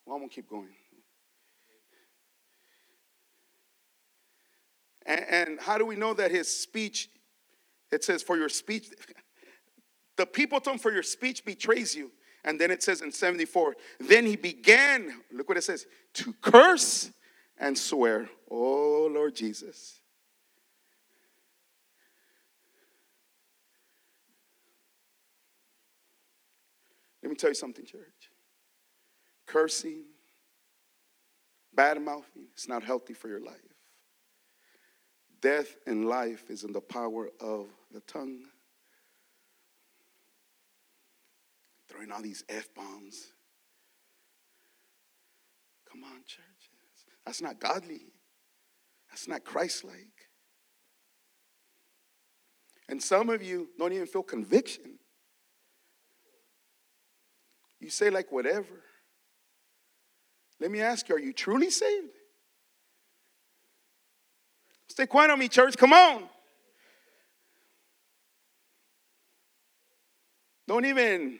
Well, 0.07 0.17
I'm 0.17 0.23
going 0.23 0.31
to 0.31 0.35
keep 0.35 0.49
going. 0.49 0.69
And, 5.05 5.25
and 5.29 5.61
how 5.61 5.77
do 5.77 5.85
we 5.85 5.97
know 5.97 6.15
that 6.15 6.31
his 6.31 6.49
speech, 6.49 7.11
it 7.91 8.05
says, 8.05 8.23
for 8.23 8.37
your 8.37 8.49
speech, 8.49 8.89
the 10.17 10.25
people 10.25 10.61
for 10.61 10.93
your 10.93 11.03
speech 11.03 11.45
betrays 11.45 11.95
you. 11.95 12.13
And 12.49 12.59
then 12.59 12.71
it 12.71 12.83
says 12.83 13.03
in 13.03 13.13
74, 13.13 13.77
then 14.01 14.25
he 14.25 14.35
began, 14.35 15.13
look 15.31 15.51
what 15.51 15.59
it 15.59 15.65
says, 15.65 15.87
to 16.15 16.33
curse 16.41 17.11
and 17.59 17.77
swear, 17.77 18.31
Oh 18.51 19.11
Lord 19.13 19.37
Jesus. 19.37 20.01
Let 27.23 27.29
me 27.29 27.37
tell 27.37 27.51
you 27.51 27.55
something, 27.55 27.85
church 27.85 28.31
cursing, 29.45 30.05
bad 31.75 32.01
mouthing. 32.01 32.47
It's 32.55 32.67
not 32.69 32.83
healthy 32.83 33.13
for 33.13 33.29
your 33.29 33.41
life. 33.41 33.57
Death 35.43 35.77
and 35.87 36.09
life 36.09 36.49
is 36.49 36.65
in 36.65 36.73
the 36.73 36.81
power 36.81 37.29
of 37.41 37.67
the 37.93 38.01
tongue. 38.01 38.41
Throwing 41.91 42.13
all 42.13 42.23
these 42.23 42.45
F 42.49 42.69
bombs. 42.75 43.33
Come 45.91 46.05
on, 46.05 46.19
churches. 46.27 47.07
That's 47.25 47.41
not 47.43 47.61
godly. 47.61 48.07
That's 49.09 49.29
not 49.29 49.45
Christ 49.45 49.85
like. 49.85 49.97
And 52.89 53.03
some 53.03 53.29
of 53.29 53.43
you 53.43 53.69
don't 53.79 53.93
even 53.93 54.07
feel 54.07 54.23
conviction. 54.23 54.99
You 57.81 57.91
say, 57.91 58.11
like, 58.11 58.33
whatever. 58.33 58.83
Let 60.61 60.71
me 60.71 60.81
ask 60.81 61.09
you, 61.09 61.15
are 61.15 61.21
you 61.21 61.33
truly 61.33 61.71
saved? 61.71 62.09
Stay 64.89 65.07
quiet 65.07 65.31
on 65.31 65.39
me, 65.39 65.49
church. 65.49 65.77
Come 65.77 65.93
on. 65.93 66.25
Don't 70.67 70.85
even, 70.85 71.39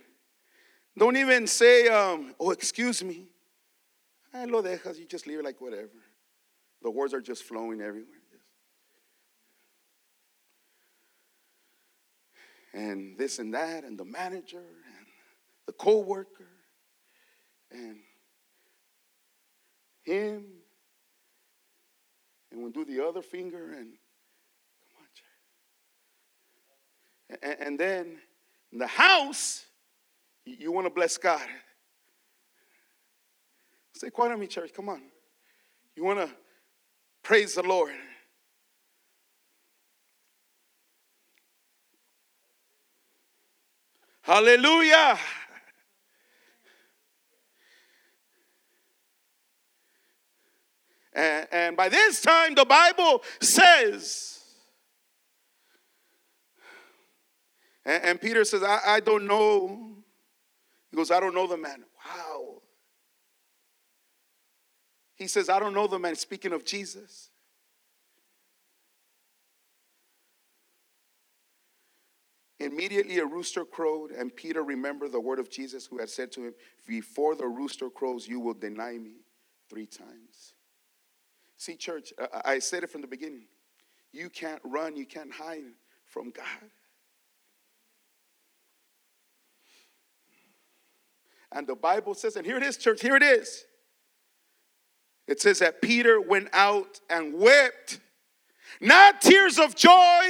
don't 0.99 1.17
even 1.17 1.47
say, 1.47 1.89
um, 1.89 2.35
oh, 2.39 2.51
excuse 2.51 3.03
me. 3.03 3.29
I 4.35 4.45
lo 4.45 4.63
dejas, 4.63 4.99
you 4.99 5.07
just 5.07 5.27
leave 5.27 5.39
it 5.39 5.45
like 5.45 5.61
whatever. 5.61 5.89
The 6.83 6.91
words 6.91 7.15
are 7.15 7.21
just 7.21 7.45
flowing 7.45 7.81
everywhere. 7.81 8.15
And 12.75 13.17
this 13.17 13.39
and 13.39 13.55
that, 13.55 13.85
and 13.85 13.99
the 13.99 14.05
manager, 14.05 14.59
and 14.59 15.07
the 15.67 15.73
co 15.73 16.01
worker, 16.01 16.47
and 17.71 17.97
him, 20.03 20.45
and 22.51 22.63
we'll 22.63 22.71
do 22.71 22.85
the 22.85 23.05
other 23.05 23.23
finger, 23.23 23.73
and 23.73 23.93
come 24.81 24.93
on, 27.31 27.39
and, 27.43 27.61
and 27.61 27.81
then 27.81 28.19
the 28.73 28.87
house, 28.87 29.65
you, 30.59 30.73
want 30.73 30.87
to 30.87 30.91
bless 30.91 31.17
God. 31.19 31.47
Stay 33.93 34.11
quiet 34.11 34.33
on 34.33 34.41
me, 34.41 34.47
church. 34.47 34.73
Come 34.75 34.89
on. 34.89 35.03
You 35.95 36.05
want 36.05 36.21
to 36.21 36.31
praise 37.23 37.55
the 37.55 37.63
Lord. 37.63 37.93
Hallelujah. 44.23 45.19
And, 51.13 51.49
and 51.51 51.77
by 51.77 51.89
this 51.89 52.21
time, 52.21 52.55
the 52.55 52.65
Bible 52.65 53.23
says, 53.41 54.39
And, 57.89 58.05
and 58.05 58.21
Peter 58.21 58.45
says, 58.45 58.63
I, 58.63 58.81
I 58.87 59.01
don't 59.01 59.27
know. 59.27 59.98
He 60.91 60.97
goes, 60.97 61.11
I 61.11 61.21
don't 61.21 61.35
know 61.35 61.47
the 61.47 61.57
man. 61.57 61.85
Wow. 62.07 62.63
He 65.15 65.27
says, 65.27 65.49
I 65.49 65.59
don't 65.59 65.75
know 65.75 65.87
the 65.87 65.99
man. 65.99 66.15
Speaking 66.15 66.53
of 66.53 66.65
Jesus. 66.65 67.31
Immediately 72.61 73.19
a 73.19 73.27
rooster 73.27 73.65
crowed, 73.65 74.11
and 74.11 74.35
Peter 74.35 74.65
remembered 74.65 75.13
the 75.13 75.21
word 75.21 75.39
of 75.39 75.49
Jesus 75.49 75.87
who 75.87 75.99
had 75.99 76.09
said 76.09 76.33
to 76.33 76.47
him, 76.47 76.55
Before 76.89 77.37
the 77.37 77.47
rooster 77.47 77.89
crows, 77.89 78.27
you 78.27 78.41
will 78.41 78.55
deny 78.55 78.99
me 78.99 79.13
three 79.71 79.87
times. 79.87 80.55
See, 81.57 81.77
church, 81.77 82.13
I 82.45 82.59
said 82.59 82.83
it 82.83 82.91
from 82.91 83.01
the 83.01 83.07
beginning. 83.07 83.47
You 84.13 84.29
can't 84.29 84.61
run, 84.65 84.97
you 84.97 85.07
can't 85.07 85.33
hide 85.33 85.63
from 86.05 86.31
God. 86.31 86.71
And 91.53 91.67
the 91.67 91.75
Bible 91.75 92.15
says, 92.15 92.37
and 92.37 92.45
here 92.45 92.57
it 92.57 92.63
is, 92.63 92.77
church, 92.77 93.01
here 93.01 93.17
it 93.17 93.23
is. 93.23 93.65
It 95.27 95.41
says 95.41 95.59
that 95.59 95.83
Peter 95.83 96.21
went 96.21 96.49
out 96.53 97.01
and 97.11 97.35
wept, 97.35 98.01
not 98.81 99.21
tears 99.21 99.59
of 99.59 99.75
joy, 99.75 100.23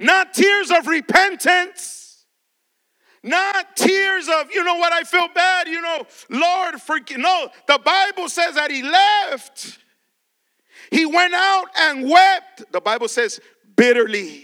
not 0.00 0.34
tears 0.34 0.70
of 0.70 0.86
repentance, 0.86 2.26
not 3.22 3.76
tears 3.76 4.28
of, 4.28 4.52
you 4.52 4.64
know 4.64 4.76
what, 4.76 4.92
I 4.92 5.02
feel 5.02 5.28
bad, 5.34 5.68
you 5.68 5.80
know, 5.80 6.06
Lord, 6.28 6.80
forgive. 6.80 7.18
No, 7.18 7.48
the 7.66 7.78
Bible 7.82 8.28
says 8.28 8.54
that 8.54 8.70
he 8.70 8.82
left. 8.82 9.78
He 10.90 11.06
went 11.06 11.34
out 11.34 11.66
and 11.78 12.08
wept. 12.08 12.70
The 12.70 12.80
Bible 12.80 13.08
says 13.08 13.40
bitterly. 13.76 14.36
It 14.36 14.42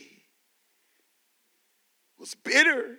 was 2.19 2.35
bitter. 2.35 2.97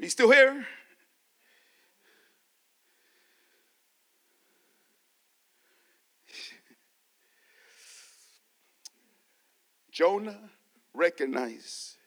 Are 0.00 0.04
you 0.04 0.08
still 0.08 0.30
here? 0.30 0.66
Jonah 9.92 10.38
recognized 10.94 11.98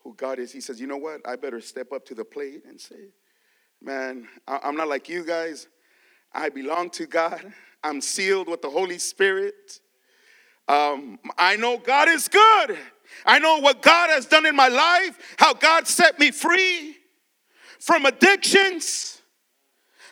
who 0.00 0.12
God 0.14 0.38
is. 0.38 0.52
He 0.52 0.60
says, 0.60 0.78
You 0.78 0.86
know 0.86 0.98
what? 0.98 1.26
I 1.26 1.36
better 1.36 1.62
step 1.62 1.94
up 1.94 2.04
to 2.06 2.14
the 2.14 2.26
plate 2.26 2.64
and 2.68 2.78
say, 2.78 3.08
Man, 3.80 4.28
I'm 4.46 4.76
not 4.76 4.88
like 4.88 5.08
you 5.08 5.24
guys. 5.24 5.68
I 6.34 6.50
belong 6.50 6.90
to 6.90 7.06
God. 7.06 7.54
I'm 7.82 8.02
sealed 8.02 8.48
with 8.48 8.60
the 8.60 8.68
Holy 8.68 8.98
Spirit. 8.98 9.80
Um, 10.68 11.18
I 11.38 11.56
know 11.56 11.78
God 11.78 12.10
is 12.10 12.28
good. 12.28 12.76
I 13.24 13.38
know 13.38 13.58
what 13.58 13.82
God 13.82 14.10
has 14.10 14.26
done 14.26 14.46
in 14.46 14.56
my 14.56 14.68
life, 14.68 15.36
how 15.38 15.54
God 15.54 15.86
set 15.86 16.18
me 16.18 16.30
free 16.30 16.96
from 17.78 18.06
addictions, 18.06 19.20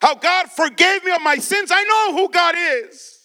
how 0.01 0.15
God 0.15 0.51
forgave 0.51 1.05
me 1.05 1.13
of 1.13 1.23
my 1.23 1.37
sins. 1.37 1.71
I 1.73 1.83
know 1.85 2.17
who 2.17 2.29
God 2.31 2.55
is. 2.57 3.21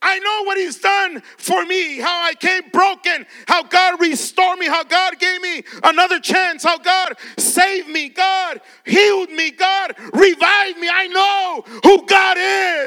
I 0.00 0.18
know 0.18 0.44
what 0.44 0.58
He's 0.58 0.78
done 0.78 1.22
for 1.38 1.64
me, 1.64 1.98
how 1.98 2.22
I 2.22 2.34
came 2.34 2.62
broken, 2.72 3.26
how 3.46 3.62
God 3.62 4.00
restored 4.00 4.58
me, 4.58 4.66
how 4.66 4.84
God 4.84 5.18
gave 5.18 5.40
me 5.40 5.62
another 5.82 6.20
chance, 6.20 6.62
how 6.64 6.78
God 6.78 7.14
saved 7.38 7.88
me, 7.88 8.08
God 8.08 8.60
healed 8.84 9.30
me, 9.30 9.50
God 9.50 9.94
revived 10.12 10.78
me. 10.78 10.88
I 10.92 11.08
know 11.08 11.64
who 11.82 12.06
God 12.06 12.36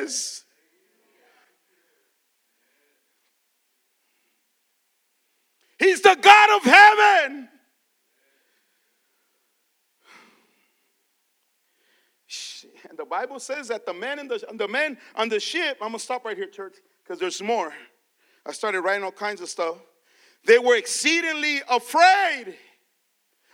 is. 0.03 0.43
He's 5.79 6.01
the 6.01 6.17
God 6.19 6.57
of 6.57 6.63
heaven. 6.63 7.49
And 12.89 12.97
the 12.97 13.05
Bible 13.05 13.39
says 13.39 13.67
that 13.67 13.85
the 13.85 13.93
men 13.93 14.19
in 14.19 14.27
the, 14.27 14.43
the 14.53 14.67
men 14.67 14.97
on 15.15 15.29
the 15.29 15.39
ship, 15.39 15.77
I'm 15.81 15.89
gonna 15.89 15.99
stop 15.99 16.25
right 16.25 16.37
here, 16.37 16.47
church, 16.47 16.75
because 17.03 17.19
there's 17.19 17.41
more. 17.41 17.73
I 18.45 18.51
started 18.53 18.81
writing 18.81 19.03
all 19.03 19.11
kinds 19.11 19.41
of 19.41 19.49
stuff. 19.49 19.77
They 20.45 20.57
were 20.57 20.75
exceedingly 20.75 21.61
afraid. 21.69 22.55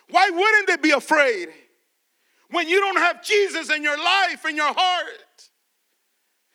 Why 0.09 0.30
wouldn't 0.30 0.67
they 0.67 0.78
be 0.78 0.91
afraid? 0.91 1.49
When 2.51 2.69
you 2.69 2.80
don't 2.80 2.97
have 2.97 3.24
Jesus 3.24 3.71
in 3.71 3.82
your 3.82 3.97
life, 3.97 4.45
in 4.47 4.55
your 4.55 4.71
heart. 4.71 5.49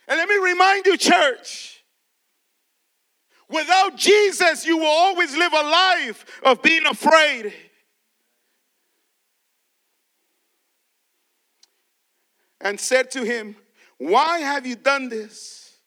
And 0.07 0.17
let 0.17 0.29
me 0.29 0.37
remind 0.37 0.87
you, 0.87 0.97
church, 0.97 1.78
Without 3.51 3.97
Jesus, 3.97 4.67
you 4.67 4.77
will 4.79 4.87
always 4.87 5.37
live 5.37 5.53
a 5.53 5.63
life 5.63 6.41
of 6.43 6.63
being 6.63 6.85
afraid. 6.87 7.53
And 12.61 12.79
said 12.79 13.11
to 13.13 13.25
him, 13.25 13.57
Why 13.97 14.41
have 14.41 14.67
you 14.67 14.77
done 14.77 15.09
this? 15.09 15.79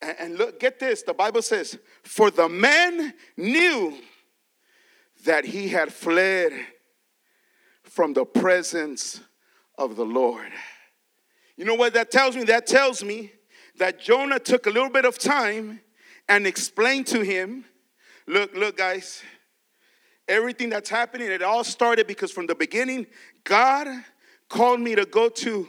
And 0.00 0.36
look, 0.36 0.60
get 0.60 0.78
this 0.78 1.02
the 1.02 1.14
Bible 1.14 1.42
says, 1.42 1.78
For 2.02 2.30
the 2.30 2.48
man 2.48 3.14
knew 3.36 3.96
that 5.24 5.44
he 5.44 5.68
had 5.68 5.92
fled 5.92 6.52
from 7.82 8.12
the 8.12 8.24
presence 8.24 9.20
of 9.78 9.96
the 9.96 10.04
Lord. 10.04 10.52
You 11.56 11.64
know 11.64 11.74
what 11.74 11.94
that 11.94 12.10
tells 12.10 12.36
me? 12.36 12.44
That 12.44 12.66
tells 12.66 13.02
me 13.02 13.32
that 13.78 13.98
Jonah 13.98 14.38
took 14.38 14.66
a 14.66 14.70
little 14.70 14.90
bit 14.90 15.04
of 15.04 15.18
time 15.18 15.80
and 16.28 16.46
explain 16.46 17.04
to 17.04 17.20
him 17.20 17.64
look, 18.26 18.54
look, 18.54 18.76
guys, 18.76 19.22
everything 20.28 20.70
that's 20.70 20.90
happening, 20.90 21.30
it 21.30 21.42
all 21.42 21.64
started 21.64 22.06
because 22.06 22.32
from 22.32 22.46
the 22.46 22.54
beginning, 22.54 23.06
God 23.44 23.88
called 24.48 24.80
me 24.80 24.94
to 24.94 25.06
go 25.06 25.28
to 25.28 25.68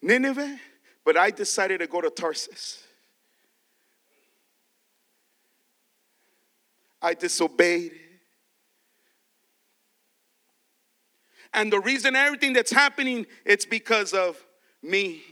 Nineveh, 0.00 0.58
but 1.04 1.16
I 1.16 1.30
decided 1.30 1.78
to 1.78 1.86
go 1.86 2.00
to 2.00 2.10
Tarsus. 2.10 2.82
I 7.00 7.14
disobeyed. 7.14 7.92
And 11.54 11.72
the 11.72 11.80
reason 11.80 12.16
everything 12.16 12.52
that's 12.52 12.70
happening, 12.70 13.26
it's 13.44 13.66
because 13.66 14.12
of 14.12 14.42
me. 14.82 15.22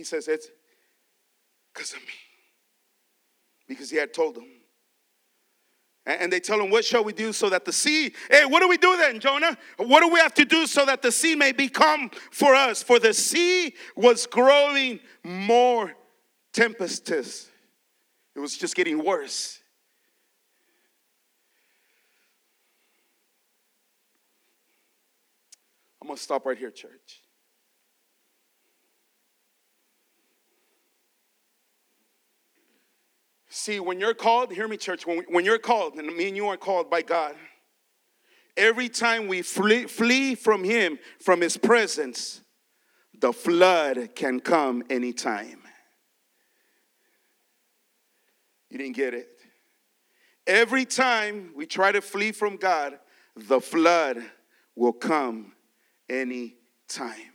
He 0.00 0.04
says, 0.04 0.28
It's 0.28 0.48
because 1.74 1.92
of 1.92 1.98
me. 1.98 2.14
Because 3.68 3.90
he 3.90 3.98
had 3.98 4.14
told 4.14 4.34
them. 4.34 4.48
And 6.06 6.32
they 6.32 6.40
tell 6.40 6.58
him, 6.58 6.70
What 6.70 6.86
shall 6.86 7.04
we 7.04 7.12
do 7.12 7.34
so 7.34 7.50
that 7.50 7.66
the 7.66 7.72
sea, 7.74 8.14
hey, 8.30 8.46
what 8.46 8.60
do 8.60 8.68
we 8.68 8.78
do 8.78 8.96
then, 8.96 9.20
Jonah? 9.20 9.58
What 9.76 10.00
do 10.00 10.08
we 10.08 10.18
have 10.18 10.32
to 10.34 10.46
do 10.46 10.66
so 10.66 10.86
that 10.86 11.02
the 11.02 11.12
sea 11.12 11.36
may 11.36 11.52
become 11.52 12.10
for 12.30 12.54
us? 12.54 12.82
For 12.82 12.98
the 12.98 13.12
sea 13.12 13.74
was 13.94 14.26
growing 14.26 15.00
more 15.22 15.94
tempestuous, 16.54 17.50
it 18.34 18.40
was 18.40 18.56
just 18.56 18.74
getting 18.74 19.04
worse. 19.04 19.58
I'm 26.00 26.06
going 26.06 26.16
to 26.16 26.22
stop 26.22 26.46
right 26.46 26.56
here, 26.56 26.70
church. 26.70 27.20
See, 33.60 33.78
when 33.78 34.00
you're 34.00 34.14
called, 34.14 34.54
hear 34.54 34.66
me, 34.66 34.78
church, 34.78 35.06
when, 35.06 35.18
when 35.28 35.44
you're 35.44 35.58
called, 35.58 35.96
and 35.96 36.06
me 36.16 36.28
and 36.28 36.34
you 36.34 36.48
are 36.48 36.56
called 36.56 36.88
by 36.88 37.02
God, 37.02 37.34
every 38.56 38.88
time 38.88 39.28
we 39.28 39.42
flee, 39.42 39.84
flee 39.84 40.34
from 40.34 40.64
Him, 40.64 40.98
from 41.22 41.42
His 41.42 41.58
presence, 41.58 42.40
the 43.20 43.34
flood 43.34 44.14
can 44.14 44.40
come 44.40 44.82
anytime. 44.88 45.60
You 48.70 48.78
didn't 48.78 48.96
get 48.96 49.12
it. 49.12 49.28
Every 50.46 50.86
time 50.86 51.50
we 51.54 51.66
try 51.66 51.92
to 51.92 52.00
flee 52.00 52.32
from 52.32 52.56
God, 52.56 52.98
the 53.36 53.60
flood 53.60 54.22
will 54.74 54.94
come 54.94 55.52
any 56.08 56.54
time. 56.88 57.34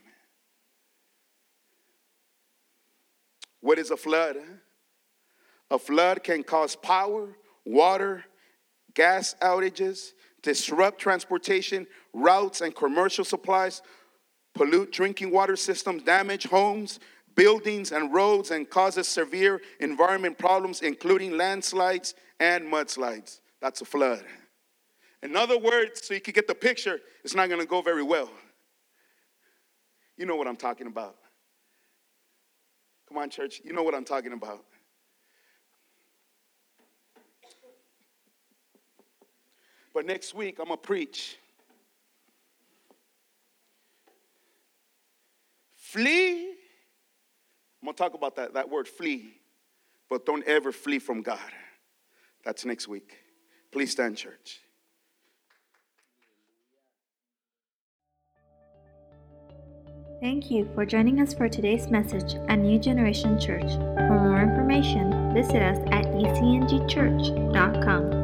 What 3.61 3.77
is 3.77 3.91
a 3.91 3.97
flood? 3.97 4.37
A 5.71 5.79
flood 5.79 6.23
can 6.23 6.43
cause 6.43 6.75
power, 6.75 7.35
water, 7.65 8.23
gas 8.93 9.35
outages, 9.41 10.11
disrupt 10.41 10.99
transportation, 10.99 11.87
routes, 12.13 12.61
and 12.61 12.75
commercial 12.75 13.25
supplies, 13.25 13.81
pollute 14.53 14.91
drinking 14.91 15.31
water 15.31 15.55
systems, 15.55 16.03
damage 16.03 16.45
homes, 16.45 16.99
buildings, 17.35 17.91
and 17.91 18.13
roads, 18.13 18.51
and 18.51 18.69
causes 18.69 19.07
severe 19.07 19.61
environment 19.79 20.37
problems, 20.37 20.81
including 20.81 21.37
landslides 21.37 22.15
and 22.39 22.65
mudslides. 22.65 23.39
that's 23.61 23.81
a 23.81 23.85
flood. 23.85 24.23
In 25.23 25.35
other 25.35 25.57
words, 25.57 26.05
so 26.05 26.13
you 26.13 26.21
can 26.21 26.33
get 26.33 26.47
the 26.47 26.55
picture, 26.55 26.99
it's 27.23 27.33
not 27.33 27.49
going 27.49 27.59
to 27.59 27.67
go 27.67 27.81
very 27.81 28.03
well. 28.03 28.29
You 30.17 30.25
know 30.25 30.35
what 30.35 30.47
I'm 30.47 30.55
talking 30.55 30.87
about. 30.87 31.15
Come 33.09 33.17
on, 33.17 33.29
church. 33.29 33.61
You 33.63 33.73
know 33.73 33.83
what 33.83 33.95
I'm 33.95 34.05
talking 34.05 34.33
about. 34.33 34.63
But 39.95 40.05
next 40.05 40.35
week, 40.35 40.59
I'm 40.59 40.67
going 40.67 40.77
to 40.77 40.85
preach. 40.85 41.39
Flee. 45.77 46.49
I'm 47.81 47.85
going 47.85 47.95
to 47.95 47.97
talk 47.97 48.13
about 48.13 48.35
that, 48.35 48.53
that 48.55 48.69
word 48.69 48.89
flee. 48.89 49.37
But 50.09 50.25
don't 50.25 50.45
ever 50.45 50.73
flee 50.73 50.99
from 50.99 51.21
God. 51.21 51.39
That's 52.43 52.65
next 52.65 52.89
week. 52.89 53.19
Please 53.71 53.91
stand, 53.91 54.17
church. 54.17 54.59
Thank 60.19 60.51
you 60.51 60.69
for 60.75 60.85
joining 60.85 61.21
us 61.21 61.33
for 61.33 61.47
today's 61.47 61.87
message 61.87 62.35
at 62.49 62.59
New 62.59 62.79
Generation 62.79 63.39
Church. 63.39 63.71
For 64.07 64.19
more 64.19 64.41
information, 64.41 65.33
visit 65.33 65.61
us 65.61 65.77
at 65.91 66.03
ecngchurch.com. 66.05 68.14